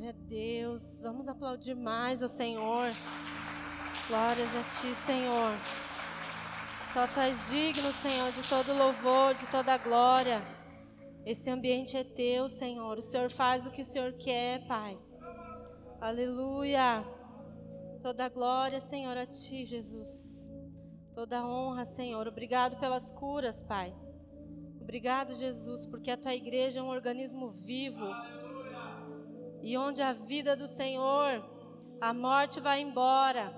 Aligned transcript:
Glória 0.00 0.16
a 0.18 0.28
Deus. 0.28 1.00
Vamos 1.02 1.28
aplaudir 1.28 1.74
mais 1.74 2.22
ao 2.22 2.28
Senhor. 2.28 2.88
Glórias 4.08 4.48
a 4.56 4.62
Ti, 4.70 4.94
Senhor. 5.04 5.52
Só 6.94 7.06
Tu 7.06 7.20
és 7.20 7.50
digno, 7.50 7.92
Senhor, 7.92 8.32
de 8.32 8.40
todo 8.48 8.72
louvor, 8.72 9.34
de 9.34 9.46
toda 9.48 9.76
glória. 9.76 10.40
Esse 11.26 11.50
ambiente 11.50 11.98
é 11.98 12.02
Teu, 12.02 12.48
Senhor. 12.48 12.96
O 12.96 13.02
Senhor 13.02 13.30
faz 13.30 13.66
o 13.66 13.70
que 13.70 13.82
o 13.82 13.84
Senhor 13.84 14.14
quer, 14.14 14.66
Pai. 14.66 14.98
Aleluia. 16.00 17.04
Toda 18.02 18.26
glória, 18.30 18.80
Senhor, 18.80 19.14
a 19.18 19.26
Ti, 19.26 19.66
Jesus. 19.66 20.50
Toda 21.14 21.46
honra, 21.46 21.84
Senhor. 21.84 22.26
Obrigado 22.26 22.80
pelas 22.80 23.10
curas, 23.10 23.62
Pai. 23.62 23.94
Obrigado, 24.80 25.34
Jesus, 25.34 25.86
porque 25.86 26.10
a 26.10 26.16
Tua 26.16 26.34
igreja 26.34 26.80
é 26.80 26.82
um 26.82 26.88
organismo 26.88 27.50
vivo. 27.50 28.06
E 29.62 29.76
onde 29.76 30.02
a 30.02 30.12
vida 30.12 30.56
do 30.56 30.66
Senhor, 30.66 31.44
a 32.00 32.14
morte 32.14 32.60
vai 32.60 32.80
embora. 32.80 33.54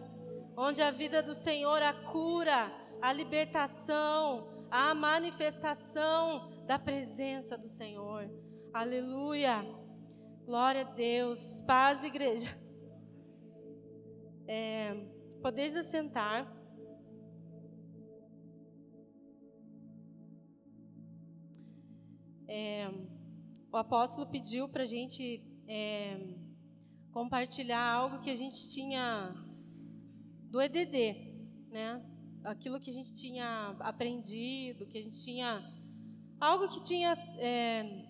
Onde 0.57 0.83
a 0.83 0.91
vida 0.91 1.23
do 1.23 1.35
Senhor, 1.35 1.83
a 1.83 1.93
cura, 1.93 2.71
a 3.01 3.13
libertação, 3.13 4.49
a 4.71 4.95
manifestação 4.95 6.49
da 6.67 6.79
presença 6.79 7.57
do 7.57 7.69
Senhor. 7.69 8.31
Aleluia. 8.73 9.63
Glória 10.45 10.81
a 10.83 10.93
Deus. 10.93 11.63
Paz, 11.67 12.03
igreja. 12.03 12.57
É, 14.47 14.93
podeis 15.41 15.77
assentar. 15.77 16.53
É, 22.49 22.91
o 23.73 23.77
apóstolo 23.77 24.27
pediu 24.27 24.69
para 24.69 24.83
a 24.83 24.87
gente 24.87 25.43
é, 25.73 26.19
compartilhar 27.13 27.83
algo 27.83 28.21
que 28.21 28.31
a 28.31 28.35
gente 28.35 28.69
tinha 28.69 29.35
do 30.51 30.61
EDD, 30.61 31.17
né? 31.71 32.05
Aquilo 32.45 32.79
que 32.79 32.91
a 32.91 32.93
gente 32.93 33.15
tinha 33.15 33.75
aprendido, 33.81 34.87
que 34.87 34.99
a 34.99 35.03
gente 35.03 35.23
tinha 35.25 35.63
algo 36.39 36.69
que 36.69 36.83
tinha 36.83 37.15
é, 37.39 38.05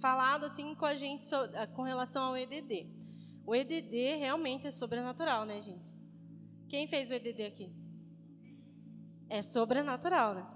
falado 0.00 0.44
assim 0.46 0.74
com 0.74 0.86
a 0.86 0.94
gente 0.94 1.24
com 1.76 1.82
relação 1.82 2.24
ao 2.24 2.36
EDD. 2.36 2.88
O 3.46 3.54
EDD 3.54 4.16
realmente 4.16 4.66
é 4.66 4.70
sobrenatural, 4.72 5.44
né, 5.44 5.62
gente? 5.62 5.84
Quem 6.68 6.88
fez 6.88 7.10
o 7.10 7.14
EDD 7.14 7.44
aqui? 7.44 7.70
É 9.28 9.40
sobrenatural, 9.42 10.34
né? 10.34 10.46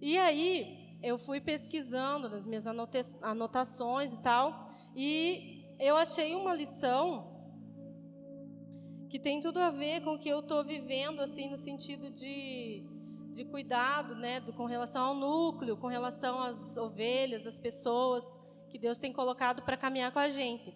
E 0.00 0.18
aí, 0.18 0.98
eu 1.02 1.16
fui 1.18 1.40
pesquisando 1.40 2.28
nas 2.28 2.44
minhas 2.44 2.66
anotações 2.66 4.12
e 4.12 4.20
tal, 4.20 4.71
e 4.94 5.64
eu 5.78 5.96
achei 5.96 6.34
uma 6.34 6.54
lição 6.54 7.32
que 9.08 9.18
tem 9.18 9.40
tudo 9.40 9.58
a 9.58 9.70
ver 9.70 10.02
com 10.02 10.14
o 10.14 10.18
que 10.18 10.28
eu 10.28 10.40
estou 10.40 10.64
vivendo, 10.64 11.20
assim, 11.20 11.50
no 11.50 11.58
sentido 11.58 12.10
de, 12.10 12.82
de 13.34 13.44
cuidado, 13.44 14.14
né, 14.14 14.40
do, 14.40 14.52
com 14.52 14.64
relação 14.64 15.04
ao 15.04 15.14
núcleo, 15.14 15.76
com 15.76 15.86
relação 15.86 16.42
às 16.42 16.76
ovelhas, 16.76 17.46
às 17.46 17.58
pessoas 17.58 18.24
que 18.70 18.78
Deus 18.78 18.96
tem 18.96 19.12
colocado 19.12 19.62
para 19.62 19.76
caminhar 19.76 20.12
com 20.12 20.18
a 20.18 20.30
gente. 20.30 20.74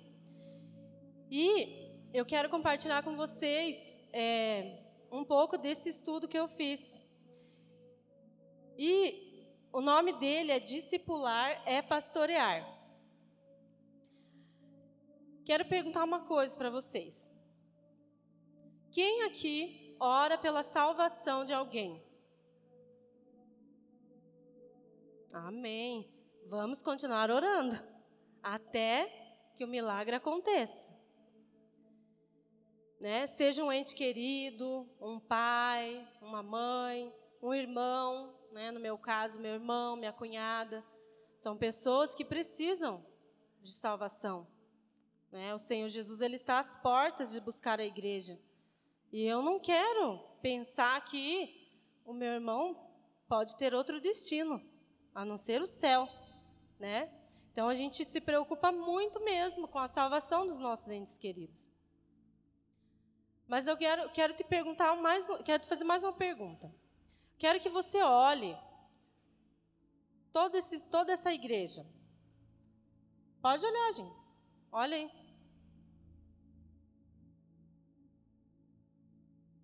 E 1.31 1.91
eu 2.13 2.27
quero 2.27 2.51
compartilhar 2.51 3.03
com 3.03 3.17
vocês 3.17 3.99
é, 4.13 4.83
um 5.11 5.25
pouco 5.25 5.57
desse 5.57 5.89
estudo 5.89 6.29
que 6.29 6.39
eu 6.39 6.47
fiz. 6.47 7.01
E 8.79 9.49
o 9.73 9.81
nome 9.81 10.13
dele 10.13 10.53
é 10.53 10.61
Discipular 10.61 11.63
é 11.65 11.81
Pastorear. 11.81 12.76
Quero 15.47 15.65
perguntar 15.65 16.03
uma 16.03 16.25
coisa 16.25 16.57
para 16.57 16.69
vocês. 16.69 17.33
Quem 18.91 19.23
aqui 19.23 19.97
ora 20.01 20.37
pela 20.37 20.65
salvação 20.65 21.45
de 21.45 21.53
alguém? 21.53 22.03
Amém. 25.33 26.13
Vamos 26.49 26.83
continuar 26.83 27.31
orando 27.31 27.77
até 28.43 29.07
que 29.57 29.65
o 29.65 29.69
milagre 29.69 30.17
aconteça. 30.17 30.93
Né? 32.99 33.29
Seja 33.29 33.63
um 33.63 33.71
ente 33.71 33.95
querido, 33.95 34.91
um 35.01 35.21
pai, 35.21 36.05
uma 36.21 36.43
mãe, 36.43 37.15
um 37.41 37.55
irmão, 37.55 38.35
né? 38.51 38.73
no 38.73 38.81
meu 38.81 38.99
caso, 38.99 39.39
meu 39.39 39.55
irmão, 39.55 39.95
minha 39.95 40.13
cunhada. 40.13 40.85
São 41.39 41.57
pessoas 41.57 42.17
que 42.17 42.25
precisam 42.25 43.07
de 43.63 43.71
salvação. 43.71 44.56
Né? 45.31 45.55
O 45.55 45.59
Senhor 45.59 45.89
Jesus 45.89 46.21
ele 46.21 46.37
está 46.37 46.59
às 46.59 46.77
portas 46.79 47.33
de 47.33 47.41
buscar 47.41 47.81
a 47.81 47.85
igreja. 47.85 48.39
E 49.13 49.25
eu 49.25 49.43
não 49.43 49.59
quero 49.59 50.19
pensar 50.43 51.03
que 51.05 51.71
o 52.05 52.13
meu 52.13 52.33
irmão 52.33 52.89
pode 53.29 53.57
ter 53.57 53.75
outro 53.75 54.01
destino, 54.01 54.63
a 55.15 55.25
não 55.25 55.37
ser 55.37 55.61
o 55.61 55.67
céu. 55.67 56.09
Né? 56.79 57.11
Então 57.53 57.69
a 57.69 57.75
gente 57.75 58.05
se 58.05 58.21
preocupa 58.21 58.71
muito 58.71 59.21
mesmo 59.21 59.67
com 59.67 59.79
a 59.79 59.89
salvação 59.89 60.47
dos 60.47 60.59
nossos 60.59 60.89
entes 60.89 61.17
queridos. 61.17 61.69
Mas 63.49 63.67
eu 63.67 63.77
quero, 63.77 64.11
quero 64.11 64.35
te 64.35 64.45
perguntar 64.45 64.95
mais, 64.97 65.27
quero 65.45 65.63
te 65.63 65.69
fazer 65.69 65.85
mais 65.85 66.03
uma 66.03 66.13
pergunta. 66.13 66.75
Quero 67.39 67.61
que 67.61 67.69
você 67.69 68.03
olhe 68.03 68.57
todo 70.33 70.55
esse, 70.57 70.81
toda 70.81 71.13
essa 71.13 71.33
igreja. 71.33 71.87
Pode 73.41 73.65
olhar, 73.65 73.93
gente. 73.93 74.26
Olha 74.71 74.97
aí. 74.97 75.11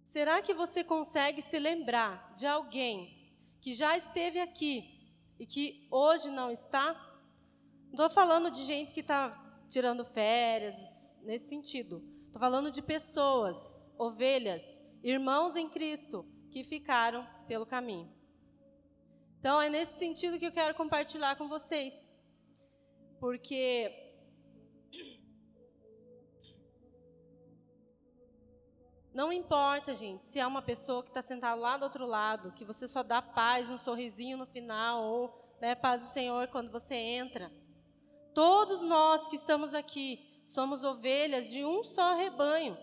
Será 0.05 0.43
que 0.43 0.53
você 0.53 0.85
consegue 0.85 1.41
se 1.41 1.59
lembrar 1.59 2.35
de 2.35 2.47
alguém 2.47 3.35
que 3.61 3.73
já 3.73 3.97
esteve 3.97 4.39
aqui 4.41 5.11
e 5.39 5.47
que 5.47 5.89
hoje 5.91 6.31
não 6.31 6.51
está? 6.51 6.93
Não 7.85 8.07
estou 8.07 8.11
falando 8.11 8.51
de 8.51 8.63
gente 8.65 8.93
que 8.93 9.01
está 9.01 9.39
tirando 9.71 10.05
férias, 10.05 10.77
nesse 11.23 11.49
sentido. 11.49 12.03
Estou 12.27 12.41
falando 12.41 12.71
de 12.71 12.83
pessoas, 12.83 13.91
ovelhas, 13.99 14.63
irmãos 15.03 15.57
em 15.57 15.69
Cristo, 15.69 16.27
que 16.51 16.63
ficaram 16.65 17.27
pelo 17.47 17.65
caminho. 17.65 18.13
Então, 19.39 19.61
é 19.61 19.69
nesse 19.69 19.99
sentido 19.99 20.39
que 20.39 20.47
eu 20.47 20.53
quero 20.53 20.75
compartilhar 20.75 21.37
com 21.37 21.49
vocês. 21.49 21.95
Porque 23.19 24.02
Não 29.15 29.31
importa, 29.31 29.95
gente, 29.95 30.25
se 30.25 30.39
é 30.39 30.47
uma 30.47 30.63
pessoa 30.63 31.03
que 31.03 31.11
está 31.11 31.21
sentada 31.21 31.55
lá 31.55 31.77
do 31.77 31.85
outro 31.85 32.07
lado, 32.07 32.53
que 32.53 32.65
você 32.65 32.89
só 32.89 33.03
dá 33.03 33.21
paz, 33.21 33.71
um 33.71 33.77
sorrisinho 33.77 34.39
no 34.39 34.47
final, 34.47 35.03
ou 35.03 35.55
né, 35.61 35.75
paz 35.75 36.03
do 36.03 36.09
Senhor 36.09 36.49
quando 36.49 36.71
você 36.71 36.95
entra. 36.95 37.53
Todos 38.35 38.81
nós 38.81 39.29
que 39.29 39.37
estamos 39.37 39.75
aqui 39.75 40.43
somos 40.47 40.83
ovelhas 40.83 41.51
de 41.51 41.63
um 41.63 41.85
só 41.85 42.15
rebanho. 42.15 42.79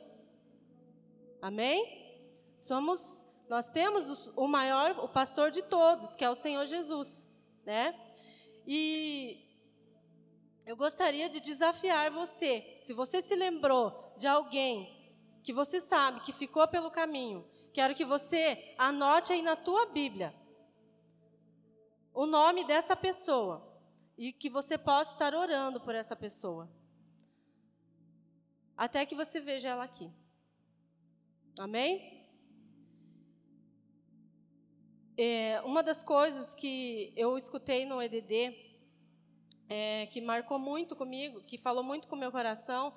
Amém? 1.42 2.22
Somos, 2.60 3.26
nós 3.50 3.72
temos 3.72 4.32
o 4.36 4.48
maior, 4.48 5.00
o 5.00 5.10
pastor 5.10 5.50
de 5.50 5.64
todos, 5.64 6.14
que 6.16 6.24
é 6.24 6.30
o 6.30 6.36
Senhor 6.36 6.68
Jesus, 6.68 7.28
né? 7.66 8.00
E 8.68 9.48
eu 10.64 10.76
gostaria 10.76 11.28
de 11.28 11.40
desafiar 11.40 12.12
você, 12.12 12.78
se 12.82 12.94
você 12.94 13.20
se 13.24 13.36
lembrou 13.36 14.14
de 14.16 14.28
alguém 14.28 14.99
que 15.50 15.54
você 15.62 15.82
sabe 15.82 16.20
que 16.20 16.32
ficou 16.32 16.68
pelo 16.68 16.92
caminho, 16.92 17.44
quero 17.74 17.96
que 17.96 18.06
você 18.06 18.76
anote 18.78 19.34
aí 19.34 19.42
na 19.42 19.56
tua 19.56 19.88
Bíblia 19.88 20.32
o 22.14 22.28
nome 22.28 22.64
dessa 22.64 22.96
pessoa 22.96 23.56
e 24.16 24.32
que 24.32 24.48
você 24.48 24.78
possa 24.78 25.14
estar 25.14 25.34
orando 25.34 25.82
por 25.82 25.96
essa 25.96 26.16
pessoa. 26.16 26.70
Até 28.78 29.04
que 29.08 29.16
você 29.16 29.40
veja 29.40 29.70
ela 29.70 29.86
aqui. 29.86 30.12
Amém? 31.58 32.30
É, 35.18 35.62
uma 35.62 35.82
das 35.82 36.04
coisas 36.04 36.54
que 36.54 37.12
eu 37.18 37.36
escutei 37.40 37.88
no 37.88 38.00
EDD, 38.00 38.56
é, 39.68 40.06
que 40.12 40.22
marcou 40.22 40.60
muito 40.60 40.96
comigo, 40.96 41.42
que 41.42 41.58
falou 41.58 41.84
muito 41.84 42.08
com 42.08 42.16
meu 42.16 42.32
coração, 42.32 42.94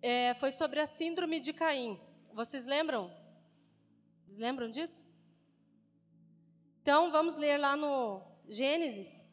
é, 0.00 0.34
foi 0.34 0.50
sobre 0.52 0.80
a 0.80 0.86
síndrome 0.86 1.40
de 1.40 1.52
Caim. 1.52 1.98
Vocês 2.32 2.64
lembram? 2.66 3.10
Lembram 4.28 4.70
disso? 4.70 5.04
Então, 6.80 7.10
vamos 7.10 7.36
ler 7.36 7.58
lá 7.58 7.76
no 7.76 8.22
Gênesis. 8.48 9.26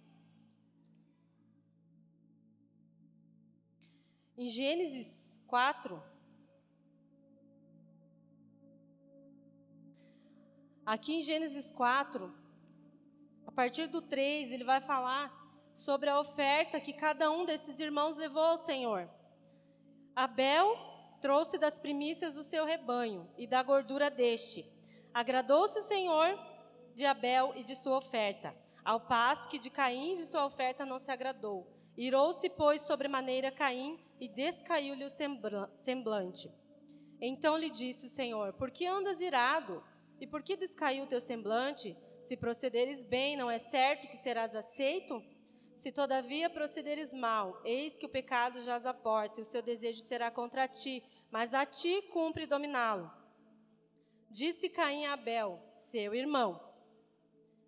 Em 4.38 4.48
Gênesis 4.48 5.42
4. 5.48 6.04
Aqui 10.86 11.16
em 11.16 11.22
Gênesis 11.22 11.72
4, 11.72 12.32
a 13.48 13.52
partir 13.52 13.88
do 13.88 14.02
3, 14.02 14.52
ele 14.52 14.64
vai 14.64 14.82
falar 14.82 15.34
sobre 15.74 16.10
a 16.10 16.20
oferta 16.20 16.80
que 16.80 16.94
cada 16.94 17.32
um 17.32 17.44
desses 17.44 17.80
irmãos 17.80 18.16
levou 18.16 18.44
ao 18.44 18.58
Senhor. 18.58 19.10
Abel 20.16 20.78
trouxe 21.22 21.58
das 21.58 21.78
primícias 21.78 22.34
do 22.34 22.44
seu 22.44 22.64
rebanho 22.64 23.28
e 23.38 23.46
da 23.46 23.62
gordura 23.62 24.10
deste. 24.10 24.66
Agradou-se 25.14 25.78
o 25.80 25.84
Senhor 25.84 26.40
de 26.96 27.06
Abel 27.06 27.52
e 27.58 27.64
de 27.64 27.76
sua 27.76 27.98
oferta, 27.98 28.56
ao 28.86 29.02
passo 29.02 29.50
que 29.50 29.60
de 29.60 29.70
Caim 29.70 30.16
de 30.16 30.26
sua 30.26 30.46
oferta 30.46 30.86
não 30.86 31.00
se 31.00 31.12
agradou. 31.12 31.68
Irou-se, 31.98 32.50
pois, 32.50 32.82
sobremaneira 32.84 33.52
Caim 33.52 34.00
e 34.18 34.30
descaiu-lhe 34.30 35.04
o 35.04 35.10
semblante. 35.76 36.50
Então 37.20 37.58
lhe 37.58 37.70
disse 37.70 38.06
o 38.06 38.10
Senhor: 38.10 38.54
Por 38.54 38.72
que 38.72 38.86
andas 38.86 39.20
irado? 39.20 39.84
E 40.20 40.26
por 40.26 40.42
que 40.42 40.56
descaiu 40.56 41.04
o 41.04 41.08
teu 41.08 41.20
semblante? 41.20 41.98
Se 42.22 42.38
procederes 42.38 43.04
bem, 43.04 43.36
não 43.36 43.52
é 43.52 43.60
certo 43.60 44.08
que 44.08 44.18
serás 44.18 44.56
aceito? 44.56 45.22
Se 45.76 45.92
todavia 45.92 46.50
procederes 46.50 47.14
mal, 47.14 47.62
eis 47.64 47.96
que 47.98 48.06
o 48.06 48.10
pecado 48.10 48.64
jaz 48.64 48.86
à 48.86 48.94
porta, 48.94 49.40
e 49.40 49.44
o 49.44 49.46
seu 49.46 49.62
desejo 49.62 50.02
será 50.02 50.32
contra 50.32 50.68
ti, 50.68 51.04
mas 51.30 51.54
a 51.54 51.66
ti 51.66 52.02
cumpre 52.14 52.46
dominá-lo. 52.46 53.12
Disse 54.30 54.70
Caim 54.70 55.06
a 55.06 55.14
Abel, 55.14 55.62
seu 55.80 56.16
irmão: 56.16 56.60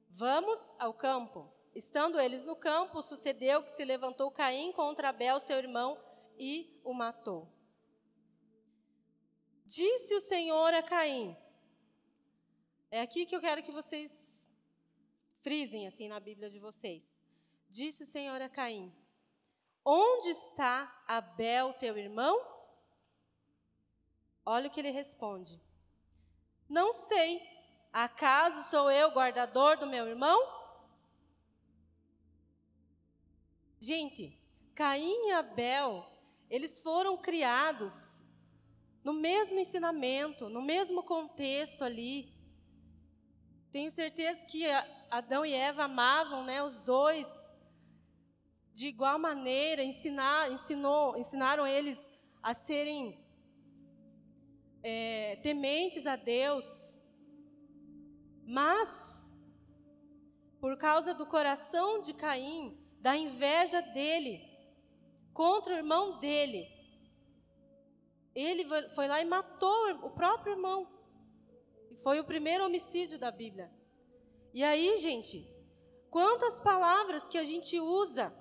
Vamos 0.09 0.59
ao 0.79 0.93
campo. 0.93 1.51
Estando 1.75 2.19
eles 2.19 2.43
no 2.43 2.55
campo, 2.55 3.03
sucedeu 3.03 3.61
que 3.61 3.71
se 3.71 3.85
levantou 3.85 4.31
Caim 4.31 4.71
contra 4.71 5.09
Abel, 5.09 5.39
seu 5.41 5.57
irmão, 5.57 5.97
e 6.39 6.81
o 6.83 6.93
matou. 6.93 7.47
Disse 9.63 10.15
o 10.15 10.21
Senhor 10.21 10.73
a 10.73 10.81
Caim: 10.81 11.37
É 12.89 13.01
aqui 13.01 13.25
que 13.25 13.35
eu 13.35 13.41
quero 13.41 13.61
que 13.61 13.71
vocês 13.71 14.47
frisem 15.41 15.87
assim 15.87 16.07
na 16.07 16.19
Bíblia 16.19 16.49
de 16.49 16.59
vocês. 16.59 17.16
Disse 17.69 18.03
o 18.03 18.07
Senhor 18.07 18.41
a 18.41 18.49
Caim: 18.49 18.93
Onde 19.83 20.29
está 20.29 21.03
Abel, 21.07 21.73
teu 21.73 21.97
irmão? 21.97 22.39
Olha 24.45 24.67
o 24.67 24.71
que 24.71 24.79
ele 24.79 24.91
responde: 24.91 25.61
Não 26.69 26.93
sei. 26.93 27.41
Acaso 27.91 28.69
sou 28.69 28.91
eu 28.91 29.11
guardador 29.11 29.77
do 29.77 29.87
meu 29.87 30.05
irmão? 30.07 30.39
Gente, 33.79 34.37
Caim 34.75 35.29
e 35.29 35.31
Abel, 35.31 36.05
eles 36.49 36.79
foram 36.79 37.17
criados 37.17 37.93
no 39.03 39.13
mesmo 39.13 39.57
ensinamento, 39.57 40.49
no 40.49 40.61
mesmo 40.61 41.01
contexto 41.03 41.83
ali. 41.83 42.31
Tenho 43.71 43.89
certeza 43.89 44.45
que 44.45 44.65
Adão 45.09 45.45
e 45.45 45.53
Eva 45.53 45.85
amavam, 45.85 46.43
né, 46.43 46.61
os 46.61 46.81
dois 46.81 47.27
de 48.79 48.85
igual 48.85 49.17
maneira, 49.17 49.83
ensinar, 49.83 50.51
ensinou, 50.51 51.17
ensinaram 51.17 51.65
eles 51.65 51.97
a 52.43 52.53
serem 52.53 53.17
é, 54.83 55.37
tementes 55.37 56.05
a 56.05 56.15
Deus, 56.15 56.67
mas, 58.45 58.89
por 60.61 60.77
causa 60.77 61.11
do 61.11 61.25
coração 61.25 62.01
de 62.01 62.13
Caim, 62.13 62.77
da 62.99 63.17
inveja 63.17 63.81
dele 63.81 64.47
contra 65.33 65.73
o 65.73 65.77
irmão 65.77 66.19
dele, 66.19 66.67
ele 68.35 68.63
foi 68.93 69.07
lá 69.07 69.19
e 69.19 69.25
matou 69.25 70.05
o 70.05 70.11
próprio 70.11 70.53
irmão. 70.53 70.87
E 71.89 71.95
foi 71.95 72.19
o 72.19 72.23
primeiro 72.23 72.63
homicídio 72.63 73.17
da 73.17 73.31
Bíblia. 73.31 73.71
E 74.53 74.63
aí, 74.63 74.97
gente, 74.97 75.51
quantas 76.11 76.59
palavras 76.59 77.27
que 77.27 77.39
a 77.39 77.43
gente 77.43 77.79
usa 77.79 78.31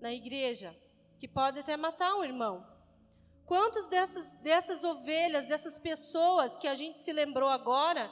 na 0.00 0.12
igreja 0.12 0.76
que 1.18 1.26
pode 1.26 1.58
até 1.58 1.76
matar 1.76 2.14
um 2.16 2.24
irmão. 2.24 2.64
Quantas 3.44 3.88
dessas, 3.88 4.34
dessas 4.36 4.84
ovelhas, 4.84 5.48
dessas 5.48 5.78
pessoas 5.78 6.56
que 6.58 6.68
a 6.68 6.74
gente 6.74 6.98
se 6.98 7.12
lembrou 7.12 7.48
agora, 7.48 8.10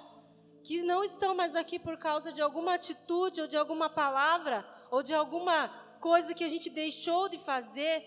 que 0.65 0.83
não 0.83 1.05
estão 1.05 1.35
mais 1.35 1.55
aqui 1.55 1.79
por 1.79 1.97
causa 1.99 2.33
de 2.33 2.41
alguma 2.41 2.75
atitude, 2.75 3.41
ou 3.43 3.47
de 3.47 3.57
alguma 3.57 3.89
palavra, 3.89 4.67
ou 4.91 5.03
de 5.03 5.15
alguma 5.15 5.69
coisa 6.01 6.35
que 6.35 6.43
a 6.43 6.49
gente 6.49 6.69
deixou 6.71 7.29
de 7.29 7.39
fazer. 7.39 8.03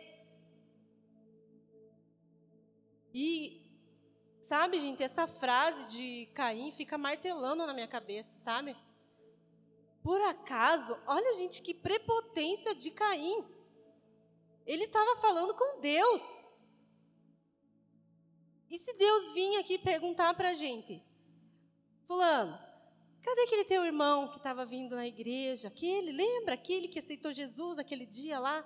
E, 3.14 3.62
sabe, 4.42 4.80
gente, 4.80 5.04
essa 5.04 5.28
frase 5.28 5.86
de 5.86 6.26
Caim 6.34 6.72
fica 6.72 6.98
martelando 6.98 7.66
na 7.66 7.74
minha 7.74 7.88
cabeça, 7.88 8.38
sabe? 8.40 8.76
Por 10.04 10.20
acaso, 10.22 10.98
olha, 11.06 11.34
gente, 11.36 11.62
que 11.62 11.74
prepotência 11.74 12.74
de 12.74 12.92
Caim. 12.92 13.59
Ele 14.66 14.84
estava 14.86 15.20
falando 15.20 15.54
com 15.54 15.80
Deus. 15.80 16.22
E 18.70 18.78
se 18.78 18.94
Deus 18.94 19.32
vinha 19.32 19.60
aqui 19.60 19.78
perguntar 19.78 20.34
para 20.36 20.50
a 20.50 20.54
gente, 20.54 21.04
Fulano, 22.06 22.58
cadê 23.22 23.42
aquele 23.42 23.66
teu 23.66 23.84
irmão 23.84 24.30
que 24.30 24.38
estava 24.38 24.66
vindo 24.66 24.96
na 24.96 25.08
igreja? 25.08 25.68
Aquele, 25.68 26.12
lembra 26.12 26.54
aquele 26.54 26.88
que 26.88 27.00
aceitou 27.00 27.34
Jesus 27.34 27.80
aquele 27.80 28.06
dia 28.06 28.40
lá? 28.40 28.64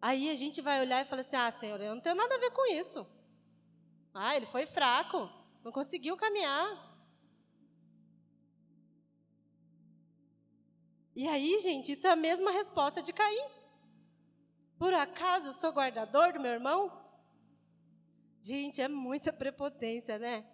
Aí 0.00 0.28
a 0.28 0.34
gente 0.34 0.60
vai 0.60 0.80
olhar 0.80 1.00
e 1.00 1.08
falar 1.08 1.22
assim: 1.22 1.36
Ah, 1.36 1.50
Senhor, 1.50 1.80
eu 1.80 1.94
não 1.94 2.02
tenho 2.02 2.16
nada 2.16 2.34
a 2.34 2.38
ver 2.38 2.50
com 2.50 2.66
isso. 2.72 3.06
Ah, 4.12 4.36
ele 4.36 4.46
foi 4.46 4.66
fraco, 4.66 5.30
não 5.64 5.72
conseguiu 5.72 6.16
caminhar. 6.16 6.90
E 11.14 11.28
aí, 11.28 11.58
gente, 11.60 11.92
isso 11.92 12.06
é 12.06 12.10
a 12.10 12.16
mesma 12.16 12.50
resposta 12.50 13.02
de 13.02 13.12
Caim. 13.12 13.61
Por 14.82 14.94
acaso 14.94 15.46
eu 15.46 15.52
sou 15.52 15.70
guardador 15.70 16.32
do 16.32 16.40
meu 16.40 16.50
irmão? 16.50 16.90
Gente, 18.40 18.82
é 18.82 18.88
muita 18.88 19.32
prepotência, 19.32 20.18
né? 20.18 20.44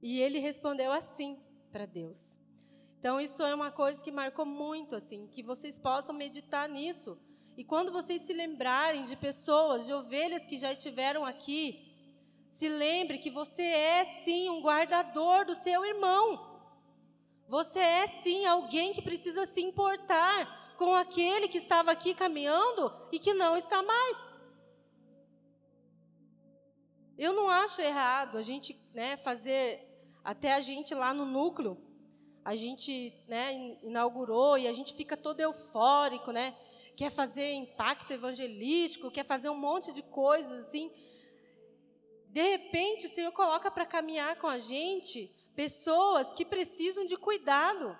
E 0.00 0.18
ele 0.18 0.38
respondeu 0.38 0.90
assim 0.90 1.38
para 1.70 1.84
Deus. 1.84 2.38
Então, 2.98 3.20
isso 3.20 3.42
é 3.42 3.54
uma 3.54 3.70
coisa 3.70 4.02
que 4.02 4.10
marcou 4.10 4.46
muito, 4.46 4.96
assim, 4.96 5.26
que 5.26 5.42
vocês 5.42 5.78
possam 5.78 6.14
meditar 6.14 6.66
nisso. 6.70 7.18
E 7.54 7.62
quando 7.62 7.92
vocês 7.92 8.22
se 8.22 8.32
lembrarem 8.32 9.04
de 9.04 9.14
pessoas, 9.14 9.84
de 9.84 9.92
ovelhas 9.92 10.46
que 10.46 10.56
já 10.56 10.72
estiveram 10.72 11.22
aqui, 11.22 11.60
se 12.48 12.66
lembre 12.66 13.18
que 13.18 13.28
você 13.28 13.60
é 13.60 14.06
sim 14.06 14.48
um 14.48 14.62
guardador 14.62 15.44
do 15.44 15.54
seu 15.54 15.84
irmão. 15.84 16.62
Você 17.46 17.78
é 17.78 18.06
sim 18.22 18.46
alguém 18.46 18.94
que 18.94 19.02
precisa 19.02 19.44
se 19.44 19.60
importar 19.60 20.64
com 20.76 20.94
aquele 20.94 21.48
que 21.48 21.58
estava 21.58 21.90
aqui 21.90 22.14
caminhando 22.14 22.92
e 23.10 23.18
que 23.18 23.34
não 23.34 23.56
está 23.56 23.82
mais. 23.82 24.36
Eu 27.18 27.32
não 27.32 27.48
acho 27.48 27.80
errado 27.80 28.36
a 28.36 28.42
gente 28.42 28.78
né, 28.92 29.16
fazer, 29.16 29.80
até 30.22 30.52
a 30.52 30.60
gente 30.60 30.94
lá 30.94 31.14
no 31.14 31.24
núcleo, 31.24 31.78
a 32.44 32.54
gente 32.54 33.12
né, 33.26 33.78
inaugurou 33.82 34.58
e 34.58 34.68
a 34.68 34.72
gente 34.72 34.94
fica 34.94 35.16
todo 35.16 35.40
eufórico, 35.40 36.30
né? 36.30 36.54
Quer 36.94 37.10
fazer 37.10 37.52
impacto 37.52 38.12
evangelístico, 38.12 39.10
quer 39.10 39.24
fazer 39.24 39.48
um 39.48 39.58
monte 39.58 39.92
de 39.92 40.02
coisas 40.02 40.66
assim. 40.66 40.90
De 42.28 42.42
repente, 42.42 43.06
o 43.06 43.10
Senhor 43.10 43.32
coloca 43.32 43.70
para 43.70 43.86
caminhar 43.86 44.38
com 44.38 44.46
a 44.46 44.58
gente 44.58 45.34
pessoas 45.54 46.32
que 46.34 46.44
precisam 46.44 47.06
de 47.06 47.16
cuidado. 47.16 47.98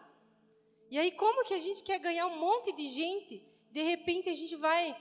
E 0.91 0.99
aí, 0.99 1.11
como 1.11 1.45
que 1.45 1.55
a 1.55 1.59
gente 1.59 1.83
quer 1.83 1.99
ganhar 1.99 2.27
um 2.27 2.39
monte 2.39 2.73
de 2.73 2.89
gente? 2.89 3.45
De 3.71 3.83
repente, 3.83 4.29
a 4.29 4.35
gente 4.35 4.55
vai, 4.57 4.97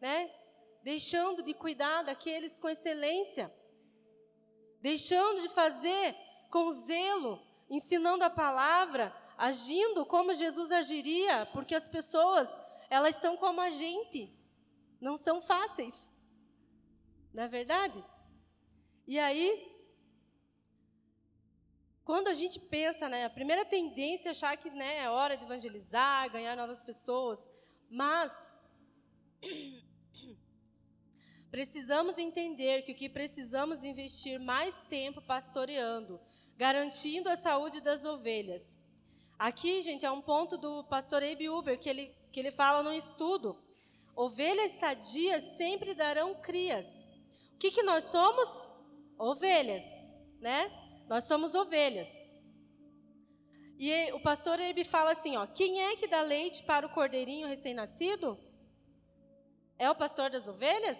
né, 0.00 0.30
deixando 0.82 1.42
de 1.42 1.52
cuidar 1.54 2.02
daqueles 2.02 2.58
com 2.58 2.68
excelência, 2.68 3.52
deixando 4.80 5.42
de 5.42 5.48
fazer 5.48 6.14
com 6.50 6.70
zelo, 6.70 7.40
ensinando 7.68 8.22
a 8.22 8.30
palavra, 8.30 9.14
agindo 9.36 10.06
como 10.06 10.34
Jesus 10.34 10.70
agiria, 10.70 11.46
porque 11.52 11.74
as 11.74 11.88
pessoas, 11.88 12.48
elas 12.88 13.16
são 13.16 13.36
como 13.36 13.60
a 13.60 13.70
gente, 13.70 14.32
não 15.00 15.16
são 15.16 15.42
fáceis. 15.42 16.12
Não 17.32 17.42
é 17.42 17.48
verdade? 17.48 18.04
E 19.06 19.18
aí, 19.18 19.73
quando 22.04 22.28
a 22.28 22.34
gente 22.34 22.60
pensa, 22.60 23.08
né, 23.08 23.24
a 23.24 23.30
primeira 23.30 23.64
tendência 23.64 24.28
é 24.28 24.30
achar 24.30 24.56
que 24.58 24.68
né, 24.70 24.98
é 24.98 25.08
hora 25.08 25.36
de 25.36 25.44
evangelizar, 25.44 26.30
ganhar 26.30 26.54
novas 26.54 26.80
pessoas, 26.80 27.40
mas 27.90 28.30
precisamos 31.50 32.18
entender 32.18 32.82
que 32.82 32.92
o 32.92 32.94
que 32.94 33.08
precisamos 33.08 33.82
investir 33.82 34.38
mais 34.38 34.76
tempo 34.84 35.22
pastoreando, 35.22 36.20
garantindo 36.58 37.30
a 37.30 37.36
saúde 37.36 37.80
das 37.80 38.04
ovelhas. 38.04 38.76
Aqui, 39.38 39.82
gente, 39.82 40.04
é 40.04 40.10
um 40.10 40.20
ponto 40.20 40.58
do 40.58 40.84
pastor 40.84 41.22
Abe 41.22 41.48
Uber 41.48 41.78
que 41.78 41.88
ele, 41.88 42.14
que 42.30 42.38
ele 42.38 42.52
fala 42.52 42.82
no 42.82 42.92
estudo. 42.92 43.56
Ovelhas 44.14 44.72
sadias 44.72 45.42
sempre 45.56 45.94
darão 45.94 46.34
crias. 46.34 46.86
O 47.54 47.58
que, 47.58 47.70
que 47.70 47.82
nós 47.82 48.04
somos? 48.04 48.48
Ovelhas, 49.18 49.84
né? 50.38 50.70
Nós 51.08 51.24
somos 51.24 51.54
ovelhas. 51.54 52.08
E 53.78 54.12
o 54.12 54.20
pastor 54.20 54.60
ele 54.60 54.84
fala 54.84 55.12
assim, 55.12 55.36
ó, 55.36 55.46
quem 55.46 55.82
é 55.82 55.96
que 55.96 56.06
dá 56.06 56.22
leite 56.22 56.62
para 56.62 56.86
o 56.86 56.90
cordeirinho 56.90 57.48
recém-nascido? 57.48 58.38
é 59.78 59.90
o 59.90 59.94
pastor 59.94 60.30
das 60.30 60.46
ovelhas? 60.46 60.98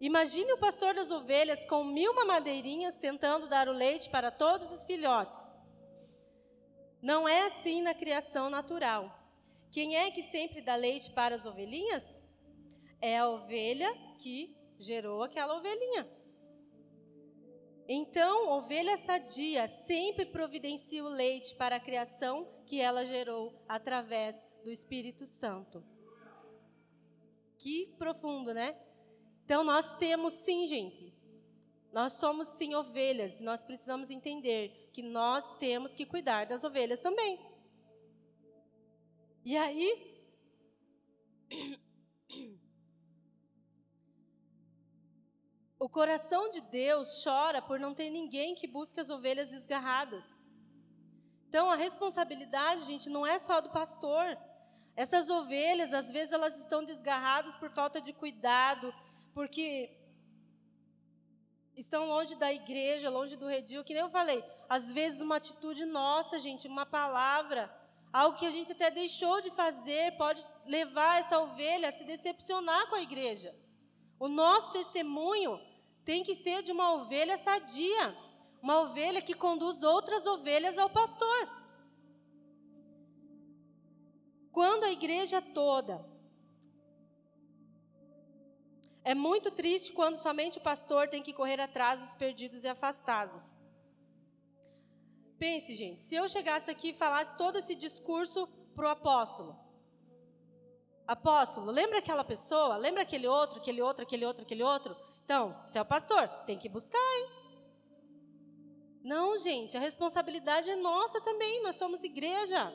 Imagine 0.00 0.52
o 0.52 0.58
pastor 0.58 0.94
das 0.94 1.10
ovelhas 1.10 1.64
com 1.66 1.84
mil 1.84 2.14
mamadeirinhas 2.14 2.98
tentando 2.98 3.48
dar 3.48 3.68
o 3.68 3.72
leite 3.72 4.10
para 4.10 4.30
todos 4.30 4.70
os 4.70 4.84
filhotes. 4.84 5.40
Não 7.00 7.28
é 7.28 7.46
assim 7.46 7.82
na 7.82 7.94
criação 7.94 8.50
natural. 8.50 9.16
Quem 9.70 9.96
é 9.96 10.10
que 10.10 10.22
sempre 10.22 10.60
dá 10.60 10.74
leite 10.74 11.10
para 11.12 11.34
as 11.34 11.46
ovelhinhas? 11.46 12.22
É 13.00 13.18
a 13.18 13.28
ovelha 13.28 13.92
que 14.18 14.56
gerou 14.78 15.22
aquela 15.22 15.56
ovelhinha. 15.56 16.06
Então, 17.88 18.48
ovelha 18.50 18.96
sadia 18.96 19.68
sempre 19.68 20.26
providencia 20.26 21.04
o 21.04 21.08
leite 21.08 21.54
para 21.54 21.76
a 21.76 21.80
criação 21.80 22.48
que 22.66 22.80
ela 22.80 23.04
gerou 23.04 23.54
através 23.68 24.36
do 24.64 24.70
Espírito 24.70 25.24
Santo. 25.24 25.84
Que 27.58 27.94
profundo, 27.96 28.52
né? 28.52 28.76
Então, 29.44 29.62
nós 29.62 29.96
temos 29.96 30.34
sim, 30.34 30.66
gente. 30.66 31.14
Nós 31.92 32.14
somos 32.14 32.48
sim 32.48 32.74
ovelhas. 32.74 33.40
Nós 33.40 33.62
precisamos 33.62 34.10
entender 34.10 34.90
que 34.92 35.02
nós 35.02 35.56
temos 35.58 35.94
que 35.94 36.04
cuidar 36.04 36.46
das 36.46 36.64
ovelhas 36.64 37.00
também. 37.00 37.38
E 39.44 39.56
aí. 39.56 40.16
O 45.78 45.88
coração 45.90 46.50
de 46.50 46.62
Deus 46.62 47.22
chora 47.22 47.60
por 47.60 47.78
não 47.78 47.94
ter 47.94 48.08
ninguém 48.08 48.54
que 48.54 48.66
busque 48.66 48.98
as 48.98 49.10
ovelhas 49.10 49.50
desgarradas. 49.50 50.24
Então, 51.48 51.70
a 51.70 51.76
responsabilidade, 51.76 52.86
gente, 52.86 53.10
não 53.10 53.26
é 53.26 53.38
só 53.38 53.60
do 53.60 53.70
pastor. 53.70 54.38
Essas 54.96 55.28
ovelhas, 55.28 55.92
às 55.92 56.10
vezes, 56.10 56.32
elas 56.32 56.58
estão 56.60 56.82
desgarradas 56.82 57.54
por 57.56 57.70
falta 57.70 58.00
de 58.00 58.14
cuidado, 58.14 58.92
porque 59.34 59.94
estão 61.76 62.06
longe 62.06 62.34
da 62.36 62.50
igreja, 62.50 63.10
longe 63.10 63.36
do 63.36 63.46
redil, 63.46 63.84
que 63.84 63.92
nem 63.92 64.02
eu 64.02 64.08
falei. 64.08 64.42
Às 64.70 64.90
vezes, 64.90 65.20
uma 65.20 65.36
atitude 65.36 65.84
nossa, 65.84 66.38
gente, 66.38 66.66
uma 66.66 66.86
palavra, 66.86 67.70
algo 68.10 68.38
que 68.38 68.46
a 68.46 68.50
gente 68.50 68.72
até 68.72 68.90
deixou 68.90 69.42
de 69.42 69.50
fazer, 69.50 70.16
pode 70.16 70.42
levar 70.64 71.20
essa 71.20 71.38
ovelha 71.38 71.90
a 71.90 71.92
se 71.92 72.04
decepcionar 72.04 72.88
com 72.88 72.96
a 72.96 73.02
igreja. 73.02 73.54
O 74.18 74.28
nosso 74.28 74.72
testemunho 74.72 75.60
tem 76.04 76.22
que 76.22 76.34
ser 76.34 76.62
de 76.62 76.72
uma 76.72 76.94
ovelha 76.94 77.36
sadia, 77.36 78.16
uma 78.62 78.80
ovelha 78.80 79.20
que 79.20 79.34
conduz 79.34 79.82
outras 79.82 80.24
ovelhas 80.26 80.78
ao 80.78 80.88
pastor. 80.88 81.48
Quando 84.52 84.84
a 84.84 84.90
igreja 84.90 85.42
toda. 85.42 86.04
É 89.04 89.14
muito 89.14 89.50
triste 89.50 89.92
quando 89.92 90.16
somente 90.16 90.58
o 90.58 90.62
pastor 90.62 91.08
tem 91.08 91.22
que 91.22 91.32
correr 91.32 91.60
atrás 91.60 92.00
dos 92.00 92.14
perdidos 92.14 92.64
e 92.64 92.68
afastados. 92.68 93.42
Pense, 95.38 95.74
gente, 95.74 96.02
se 96.02 96.14
eu 96.14 96.28
chegasse 96.28 96.70
aqui 96.70 96.88
e 96.88 96.94
falasse 96.94 97.36
todo 97.36 97.58
esse 97.58 97.74
discurso 97.74 98.48
para 98.74 98.86
o 98.86 98.90
apóstolo. 98.90 99.65
Apóstolo, 101.06 101.70
lembra 101.70 101.98
aquela 101.98 102.24
pessoa? 102.24 102.76
Lembra 102.76 103.02
aquele 103.02 103.28
outro, 103.28 103.58
aquele 103.58 103.80
outro, 103.80 104.02
aquele 104.02 104.24
outro, 104.26 104.42
aquele 104.42 104.62
outro? 104.62 104.96
Então, 105.24 105.56
você 105.64 105.78
é 105.78 105.82
o 105.82 105.84
pastor, 105.84 106.28
tem 106.46 106.58
que 106.58 106.68
buscar, 106.68 106.98
hein? 106.98 107.28
Não, 109.04 109.36
gente, 109.38 109.76
a 109.76 109.80
responsabilidade 109.80 110.68
é 110.68 110.74
nossa 110.76 111.20
também, 111.20 111.62
nós 111.62 111.76
somos 111.76 112.02
igreja. 112.02 112.72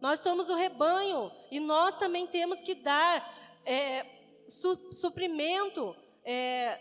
Nós 0.00 0.20
somos 0.20 0.48
o 0.48 0.54
rebanho 0.54 1.30
e 1.50 1.58
nós 1.58 1.96
também 1.98 2.26
temos 2.26 2.60
que 2.62 2.74
dar 2.74 3.60
é, 3.66 4.06
su, 4.48 4.94
suprimento, 4.94 5.94
é, 6.24 6.80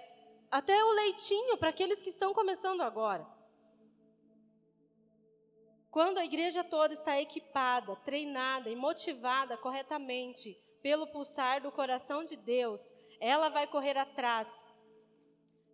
até 0.51 0.83
o 0.83 0.91
leitinho 0.91 1.57
para 1.57 1.69
aqueles 1.69 2.01
que 2.01 2.09
estão 2.09 2.33
começando 2.33 2.81
agora. 2.81 3.27
Quando 5.91 6.19
a 6.19 6.25
igreja 6.25 6.63
toda 6.63 6.93
está 6.93 7.19
equipada, 7.19 7.95
treinada 7.97 8.69
e 8.69 8.75
motivada 8.75 9.57
corretamente 9.57 10.55
pelo 10.83 11.07
pulsar 11.07 11.61
do 11.61 11.71
coração 11.71 12.23
de 12.23 12.35
Deus, 12.35 12.79
ela 13.19 13.49
vai 13.49 13.65
correr 13.65 13.97
atrás 13.97 14.47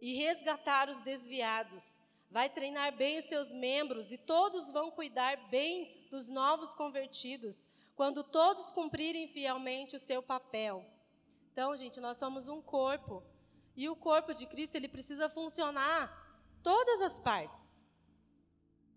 e 0.01 0.15
resgatar 0.15 0.89
os 0.89 1.01
desviados, 1.01 1.83
vai 2.29 2.49
treinar 2.49 2.95
bem 2.95 3.19
os 3.19 3.25
seus 3.25 3.51
membros 3.51 4.11
e 4.11 4.17
todos 4.17 4.71
vão 4.71 4.89
cuidar 4.89 5.49
bem 5.49 6.07
dos 6.09 6.29
novos 6.29 6.73
convertidos, 6.75 7.67
quando 7.95 8.23
todos 8.23 8.71
cumprirem 8.71 9.27
fielmente 9.27 9.95
o 9.95 9.99
seu 9.99 10.23
papel. 10.23 10.85
Então, 11.51 11.75
gente, 11.75 11.99
nós 11.99 12.17
somos 12.17 12.47
um 12.47 12.61
corpo 12.61 13.23
e 13.75 13.89
o 13.89 13.95
corpo 13.95 14.33
de 14.33 14.45
Cristo 14.45 14.75
ele 14.75 14.87
precisa 14.87 15.29
funcionar 15.29 16.11
todas 16.63 17.01
as 17.01 17.19
partes, 17.19 17.83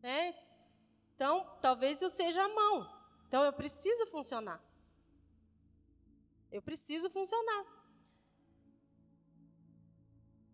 né? 0.01 0.35
Então, 1.19 1.45
talvez 1.61 2.01
eu 2.01 2.11
seja 2.11 2.41
a 2.45 2.49
mão. 2.49 2.89
Então, 3.27 3.43
eu 3.43 3.53
preciso 3.53 4.07
funcionar. 4.07 4.63
Eu 6.49 6.63
preciso 6.63 7.11
funcionar. 7.11 7.67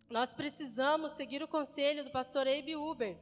Nós 0.09 0.33
precisamos 0.33 1.13
seguir 1.13 1.43
o 1.43 1.49
conselho 1.49 2.03
do 2.03 2.11
pastor 2.11 2.49
Abe 2.49 2.77
Uber. 2.77 3.15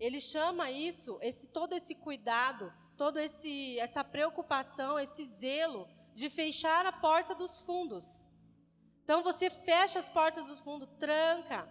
Ele 0.00 0.18
chama 0.18 0.70
isso, 0.70 1.18
esse 1.20 1.46
todo 1.46 1.74
esse 1.74 1.94
cuidado, 1.94 2.72
toda 2.96 3.22
essa 3.22 4.02
preocupação, 4.02 4.98
esse 4.98 5.26
zelo 5.26 5.86
de 6.14 6.30
fechar 6.30 6.86
a 6.86 6.92
porta 6.92 7.34
dos 7.34 7.60
fundos. 7.60 8.02
Então 9.04 9.22
você 9.22 9.50
fecha 9.50 9.98
as 9.98 10.08
portas 10.08 10.46
dos 10.46 10.60
fundos, 10.60 10.88
tranca. 10.98 11.68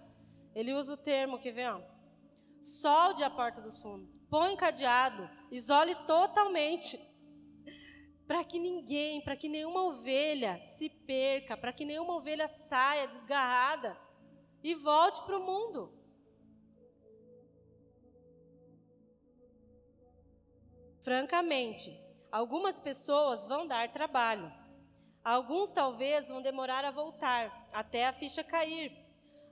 Ele 0.53 0.75
usa 0.75 0.93
o 0.93 0.97
termo, 0.97 1.39
quer 1.39 1.53
ver? 1.53 1.71
Ó? 1.71 1.90
Solde 2.61 3.23
a 3.23 3.29
porta 3.29 3.61
dos 3.61 3.81
fundos, 3.81 4.09
põe 4.29 4.55
cadeado, 4.55 5.29
isole 5.49 5.95
totalmente. 6.05 6.99
Para 8.27 8.43
que 8.45 8.59
ninguém, 8.59 9.21
para 9.21 9.35
que 9.35 9.49
nenhuma 9.49 9.83
ovelha 9.83 10.65
se 10.65 10.89
perca, 10.89 11.57
para 11.57 11.73
que 11.73 11.83
nenhuma 11.83 12.15
ovelha 12.15 12.47
saia 12.47 13.05
desgarrada 13.05 13.99
e 14.63 14.73
volte 14.73 15.21
para 15.23 15.37
o 15.37 15.45
mundo. 15.45 15.91
Francamente, 21.01 21.99
algumas 22.31 22.79
pessoas 22.79 23.47
vão 23.47 23.67
dar 23.67 23.91
trabalho. 23.91 24.49
Alguns 25.23 25.71
talvez 25.71 26.27
vão 26.27 26.41
demorar 26.41 26.85
a 26.85 26.91
voltar, 26.91 27.69
até 27.73 28.07
a 28.07 28.13
ficha 28.13 28.43
cair. 28.43 29.00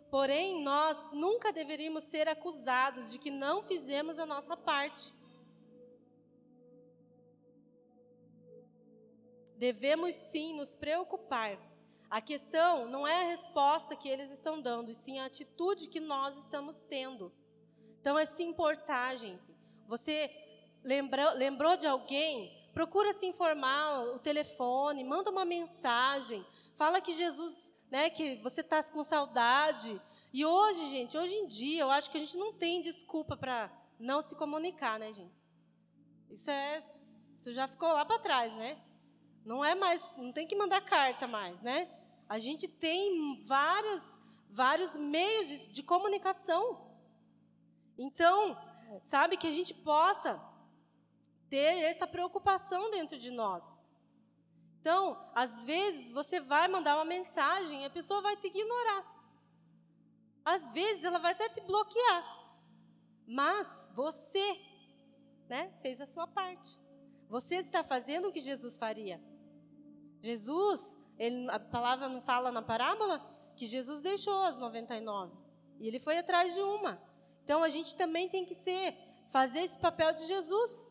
Porém, 0.09 0.61
nós 0.63 0.97
nunca 1.11 1.53
deveríamos 1.53 2.03
ser 2.05 2.27
acusados 2.27 3.11
de 3.11 3.19
que 3.19 3.29
não 3.29 3.61
fizemos 3.61 4.17
a 4.17 4.25
nossa 4.25 4.57
parte. 4.57 5.13
Devemos 9.57 10.15
sim 10.15 10.55
nos 10.55 10.75
preocupar 10.75 11.57
a 12.09 12.19
questão 12.19 12.87
não 12.87 13.07
é 13.07 13.21
a 13.21 13.27
resposta 13.27 13.95
que 13.95 14.09
eles 14.09 14.31
estão 14.31 14.59
dando, 14.59 14.89
e 14.89 14.95
sim 14.95 15.19
a 15.19 15.25
atitude 15.25 15.89
que 15.89 15.99
nós 15.99 16.35
estamos 16.37 16.75
tendo. 16.89 17.31
Então 18.01 18.17
é 18.17 18.25
se 18.25 18.41
importar, 18.41 19.15
gente. 19.15 19.43
Você 19.87 20.31
lembrou, 20.83 21.77
de 21.77 21.85
alguém? 21.85 22.57
Procura 22.73 23.13
se 23.13 23.27
informar, 23.27 24.07
o 24.15 24.19
telefone, 24.19 25.03
manda 25.03 25.29
uma 25.29 25.45
mensagem, 25.45 26.43
fala 26.75 26.99
que 26.99 27.11
Jesus, 27.11 27.68
né, 27.89 28.09
que 28.09 28.35
você 28.37 28.61
está 28.61 28.81
com 28.83 29.03
saudade. 29.03 29.99
E 30.31 30.45
hoje, 30.45 30.85
gente, 30.89 31.17
hoje 31.17 31.33
em 31.33 31.47
dia, 31.47 31.81
eu 31.81 31.91
acho 31.91 32.11
que 32.11 32.17
a 32.17 32.21
gente 32.21 32.37
não 32.37 32.53
tem 32.53 32.81
desculpa 32.81 33.35
para 33.35 33.71
não 33.99 34.21
se 34.21 34.35
comunicar, 34.35 34.99
né, 34.99 35.13
gente? 35.13 35.33
Isso 36.29 36.49
é, 36.49 36.83
isso 37.39 37.53
já 37.53 37.67
ficou 37.67 37.89
lá 37.89 38.05
para 38.05 38.19
trás, 38.19 38.53
né? 38.55 38.79
Não 39.43 39.65
é 39.65 39.73
mais, 39.73 40.01
não 40.17 40.31
tem 40.31 40.47
que 40.47 40.55
mandar 40.55 40.81
carta 40.81 41.27
mais, 41.27 41.61
né? 41.61 41.89
A 42.27 42.37
gente 42.37 42.67
tem 42.67 43.43
vários, 43.45 44.01
vários 44.51 44.95
meios 44.95 45.47
de, 45.47 45.67
de 45.73 45.83
comunicação. 45.83 46.87
Então, 47.97 48.55
sabe, 49.03 49.37
que 49.37 49.47
a 49.47 49.51
gente 49.51 49.73
possa 49.73 50.39
ter 51.49 51.83
essa 51.83 52.05
preocupação 52.05 52.91
dentro 52.91 53.17
de 53.17 53.31
nós. 53.31 53.65
Então, 54.81 55.17
às 55.35 55.65
vezes, 55.65 56.11
você 56.11 56.39
vai 56.39 56.67
mandar 56.67 56.95
uma 56.95 57.05
mensagem 57.05 57.83
e 57.83 57.85
a 57.85 57.89
pessoa 57.89 58.21
vai 58.21 58.37
te 58.37 58.47
ignorar. 58.47 59.03
Às 60.45 60.71
vezes, 60.71 61.03
ela 61.03 61.19
vai 61.19 61.33
até 61.33 61.49
te 61.49 61.61
bloquear. 61.61 62.39
Mas 63.27 63.91
você 63.93 64.59
né, 65.47 65.73
fez 65.81 65.99
a 65.99 66.05
sua 66.05 66.27
parte. 66.27 66.79
Você 67.27 67.55
está 67.55 67.83
fazendo 67.83 68.29
o 68.29 68.31
que 68.31 68.39
Jesus 68.39 68.77
faria. 68.77 69.21
Jesus, 70.21 70.97
ele, 71.17 71.49
a 71.49 71.59
palavra 71.59 72.09
não 72.09 72.21
fala 72.21 72.51
na 72.51 72.61
parábola 72.61 73.23
que 73.55 73.65
Jesus 73.65 74.01
deixou 74.01 74.43
as 74.43 74.57
99 74.57 75.35
e 75.79 75.87
ele 75.87 75.99
foi 75.99 76.17
atrás 76.17 76.53
de 76.53 76.61
uma. 76.61 77.01
Então 77.43 77.63
a 77.63 77.69
gente 77.69 77.95
também 77.95 78.27
tem 78.29 78.45
que 78.45 78.53
ser, 78.53 78.97
fazer 79.29 79.59
esse 79.59 79.77
papel 79.79 80.13
de 80.13 80.25
Jesus. 80.25 80.88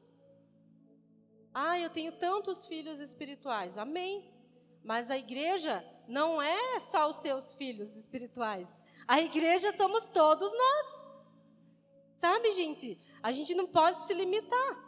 Ah, 1.60 1.76
eu 1.76 1.90
tenho 1.90 2.12
tantos 2.12 2.68
filhos 2.68 3.00
espirituais. 3.00 3.76
Amém. 3.76 4.24
Mas 4.84 5.10
a 5.10 5.18
igreja 5.18 5.84
não 6.06 6.40
é 6.40 6.78
só 6.78 7.08
os 7.08 7.16
seus 7.16 7.52
filhos 7.54 7.96
espirituais. 7.96 8.72
A 9.08 9.20
igreja 9.20 9.72
somos 9.72 10.06
todos 10.06 10.48
nós. 10.52 10.86
Sabe, 12.14 12.52
gente? 12.52 12.96
A 13.20 13.32
gente 13.32 13.56
não 13.56 13.66
pode 13.66 14.06
se 14.06 14.14
limitar. 14.14 14.84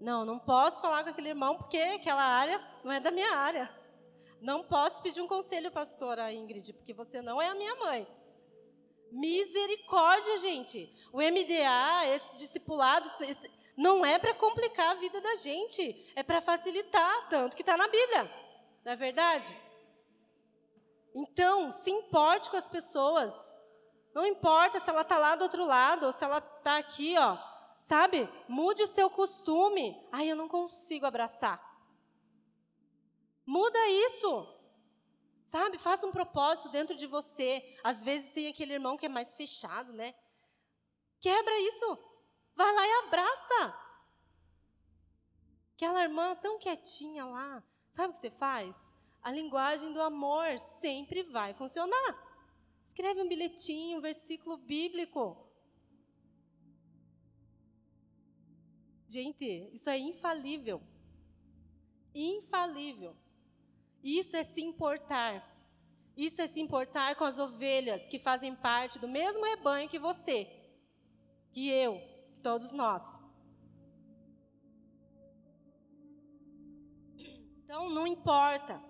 Não, 0.00 0.24
não 0.24 0.38
posso 0.38 0.80
falar 0.80 1.04
com 1.04 1.10
aquele 1.10 1.28
irmão 1.28 1.58
porque 1.58 1.76
aquela 1.76 2.24
área 2.24 2.58
não 2.82 2.90
é 2.90 2.98
da 2.98 3.10
minha 3.10 3.36
área. 3.36 3.70
Não 4.40 4.64
posso 4.64 5.02
pedir 5.02 5.20
um 5.20 5.28
conselho, 5.28 5.70
pastora 5.70 6.32
Ingrid, 6.32 6.72
porque 6.72 6.94
você 6.94 7.20
não 7.20 7.40
é 7.40 7.48
a 7.48 7.54
minha 7.54 7.74
mãe. 7.76 8.08
Misericórdia, 9.12 10.38
gente. 10.38 10.90
O 11.12 11.18
MDA, 11.18 12.06
esse 12.14 12.34
discipulado, 12.38 13.10
não 13.76 14.06
é 14.06 14.18
para 14.18 14.32
complicar 14.34 14.92
a 14.92 14.98
vida 14.98 15.20
da 15.20 15.36
gente, 15.36 16.10
é 16.16 16.22
para 16.22 16.40
facilitar, 16.40 17.28
tanto 17.28 17.54
que 17.54 17.62
está 17.62 17.76
na 17.76 17.86
Bíblia. 17.86 18.24
Não 18.84 18.92
é 18.92 18.96
verdade? 18.96 19.54
Então, 21.14 21.70
se 21.70 21.90
importe 21.90 22.50
com 22.50 22.56
as 22.56 22.68
pessoas. 22.68 23.34
Não 24.14 24.24
importa 24.26 24.80
se 24.80 24.88
ela 24.88 25.02
está 25.02 25.18
lá 25.18 25.36
do 25.36 25.42
outro 25.42 25.64
lado 25.64 26.06
ou 26.06 26.12
se 26.12 26.24
ela 26.24 26.38
está 26.38 26.78
aqui, 26.78 27.16
ó. 27.18 27.36
Sabe? 27.82 28.28
Mude 28.48 28.82
o 28.82 28.86
seu 28.88 29.10
costume. 29.10 29.94
Ai, 30.10 30.30
eu 30.30 30.36
não 30.36 30.48
consigo 30.48 31.04
abraçar. 31.04 31.60
Muda 33.44 33.78
isso. 33.88 34.46
Sabe? 35.44 35.78
Faça 35.78 36.06
um 36.06 36.12
propósito 36.12 36.70
dentro 36.70 36.96
de 36.96 37.06
você. 37.06 37.62
Às 37.84 38.02
vezes 38.02 38.32
tem 38.32 38.48
aquele 38.48 38.72
irmão 38.72 38.96
que 38.96 39.06
é 39.06 39.08
mais 39.08 39.34
fechado, 39.34 39.92
né? 39.92 40.14
Quebra 41.20 41.58
isso. 41.60 41.98
Vai 42.56 42.74
lá 42.74 42.86
e 42.86 42.92
abraça. 43.06 43.78
Aquela 45.74 46.02
irmã 46.02 46.34
tão 46.36 46.58
quietinha 46.58 47.26
lá. 47.26 47.62
Sabe 47.90 48.08
o 48.08 48.12
que 48.12 48.18
você 48.18 48.30
faz? 48.30 48.74
A 49.22 49.30
linguagem 49.30 49.92
do 49.92 50.00
amor 50.00 50.58
sempre 50.80 51.22
vai 51.22 51.52
funcionar. 51.52 52.16
Escreve 52.82 53.20
um 53.20 53.28
bilhetinho, 53.28 53.98
um 53.98 54.00
versículo 54.00 54.56
bíblico. 54.56 55.36
Gente, 59.06 59.70
isso 59.74 59.90
é 59.90 59.98
infalível. 59.98 60.82
Infalível. 62.14 63.14
Isso 64.02 64.34
é 64.34 64.44
se 64.44 64.62
importar. 64.62 65.54
Isso 66.16 66.40
é 66.40 66.46
se 66.46 66.60
importar 66.60 67.14
com 67.16 67.24
as 67.24 67.38
ovelhas 67.38 68.08
que 68.08 68.18
fazem 68.18 68.56
parte 68.56 68.98
do 68.98 69.06
mesmo 69.06 69.44
rebanho 69.44 69.88
que 69.88 69.98
você, 69.98 70.48
que 71.52 71.68
eu, 71.68 72.00
todos 72.46 72.72
nós. 72.72 73.02
Então, 77.64 77.90
não 77.90 78.06
importa. 78.06 78.80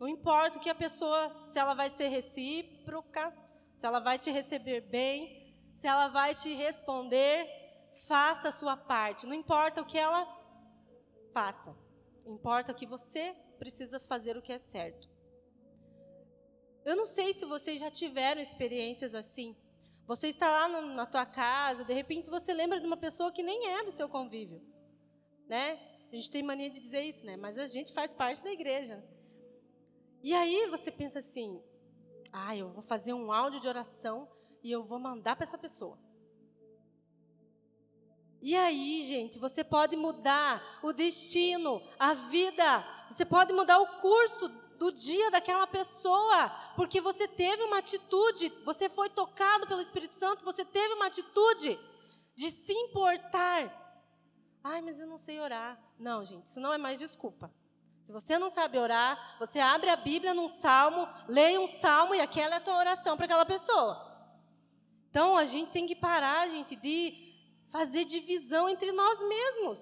Não 0.00 0.08
importa 0.08 0.58
o 0.58 0.60
que 0.60 0.68
a 0.68 0.74
pessoa, 0.74 1.20
se 1.46 1.56
ela 1.56 1.74
vai 1.74 1.90
ser 1.90 2.08
recíproca, 2.08 3.32
se 3.76 3.86
ela 3.86 4.00
vai 4.00 4.18
te 4.18 4.32
receber 4.32 4.80
bem, 4.80 5.54
se 5.76 5.86
ela 5.86 6.08
vai 6.08 6.34
te 6.34 6.52
responder, 6.54 7.38
faça 8.08 8.48
a 8.48 8.52
sua 8.60 8.76
parte. 8.76 9.28
Não 9.28 9.34
importa 9.34 9.80
o 9.80 9.86
que 9.86 9.96
ela 9.96 10.26
faça. 11.32 11.72
Importa 12.26 12.74
que 12.74 12.84
você 12.84 13.32
precisa 13.60 14.00
fazer 14.00 14.36
o 14.36 14.42
que 14.42 14.52
é 14.52 14.58
certo. 14.58 15.08
Eu 16.84 16.96
não 16.96 17.06
sei 17.06 17.32
se 17.32 17.46
vocês 17.46 17.78
já 17.78 17.92
tiveram 17.92 18.40
experiências 18.40 19.14
assim. 19.14 19.56
Você 20.06 20.28
está 20.28 20.50
lá 20.50 20.68
no, 20.68 20.94
na 20.94 21.06
tua 21.06 21.24
casa, 21.24 21.84
de 21.84 21.94
repente 21.94 22.28
você 22.28 22.52
lembra 22.52 22.78
de 22.78 22.86
uma 22.86 22.96
pessoa 22.96 23.32
que 23.32 23.42
nem 23.42 23.68
é 23.68 23.84
do 23.84 23.92
seu 23.92 24.08
convívio, 24.08 24.60
né? 25.48 25.80
A 26.12 26.14
gente 26.14 26.30
tem 26.30 26.42
mania 26.42 26.70
de 26.70 26.78
dizer 26.78 27.02
isso, 27.02 27.24
né? 27.24 27.36
Mas 27.36 27.58
a 27.58 27.66
gente 27.66 27.92
faz 27.92 28.12
parte 28.12 28.42
da 28.42 28.52
igreja. 28.52 29.02
E 30.22 30.34
aí 30.34 30.68
você 30.68 30.90
pensa 30.90 31.18
assim: 31.18 31.62
ah, 32.32 32.54
eu 32.54 32.68
vou 32.68 32.82
fazer 32.82 33.14
um 33.14 33.32
áudio 33.32 33.60
de 33.60 33.68
oração 33.68 34.28
e 34.62 34.70
eu 34.70 34.84
vou 34.84 34.98
mandar 34.98 35.36
para 35.36 35.44
essa 35.44 35.58
pessoa. 35.58 35.98
E 38.42 38.54
aí, 38.54 39.02
gente, 39.06 39.38
você 39.38 39.64
pode 39.64 39.96
mudar 39.96 40.62
o 40.82 40.92
destino, 40.92 41.80
a 41.98 42.12
vida, 42.12 42.84
você 43.08 43.24
pode 43.24 43.54
mudar 43.54 43.78
o 43.78 44.00
curso 44.02 44.50
do 44.78 44.92
dia 44.92 45.30
daquela 45.30 45.66
pessoa, 45.66 46.50
porque 46.76 47.00
você 47.00 47.26
teve 47.26 47.62
uma 47.62 47.78
atitude, 47.78 48.50
você 48.64 48.88
foi 48.88 49.08
tocado 49.08 49.66
pelo 49.66 49.80
Espírito 49.80 50.14
Santo, 50.16 50.44
você 50.44 50.64
teve 50.64 50.94
uma 50.94 51.06
atitude 51.06 51.78
de 52.36 52.50
se 52.50 52.72
importar. 52.72 53.82
Ai, 54.62 54.80
mas 54.80 54.98
eu 54.98 55.06
não 55.06 55.18
sei 55.18 55.40
orar. 55.40 55.78
Não, 55.98 56.24
gente, 56.24 56.46
isso 56.46 56.60
não 56.60 56.72
é 56.72 56.78
mais 56.78 56.98
desculpa. 56.98 57.52
Se 58.02 58.12
você 58.12 58.38
não 58.38 58.50
sabe 58.50 58.78
orar, 58.78 59.36
você 59.38 59.58
abre 59.58 59.88
a 59.88 59.96
Bíblia 59.96 60.34
num 60.34 60.48
salmo, 60.48 61.08
leia 61.26 61.60
um 61.60 61.66
salmo 61.66 62.14
e 62.14 62.20
aquela 62.20 62.54
é 62.54 62.58
a 62.58 62.60
tua 62.60 62.76
oração 62.76 63.16
para 63.16 63.24
aquela 63.24 63.46
pessoa. 63.46 64.12
Então 65.08 65.38
a 65.38 65.44
gente 65.44 65.70
tem 65.70 65.86
que 65.86 65.94
parar, 65.94 66.48
gente, 66.48 66.76
de 66.76 67.32
fazer 67.70 68.04
divisão 68.04 68.68
entre 68.68 68.92
nós 68.92 69.18
mesmos. 69.20 69.78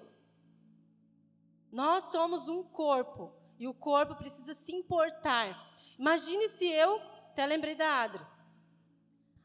Nós 1.71 2.05
somos 2.11 2.47
um 2.47 2.63
corpo 2.63 3.33
e 3.59 3.67
o 3.67 3.73
corpo 3.73 4.15
precisa 4.15 4.53
se 4.53 4.73
importar. 4.73 5.73
Imagine 5.97 6.47
se 6.49 6.65
eu, 6.65 6.99
até 7.31 7.45
lembrei 7.45 7.75
da 7.75 8.01
Adri. 8.01 8.25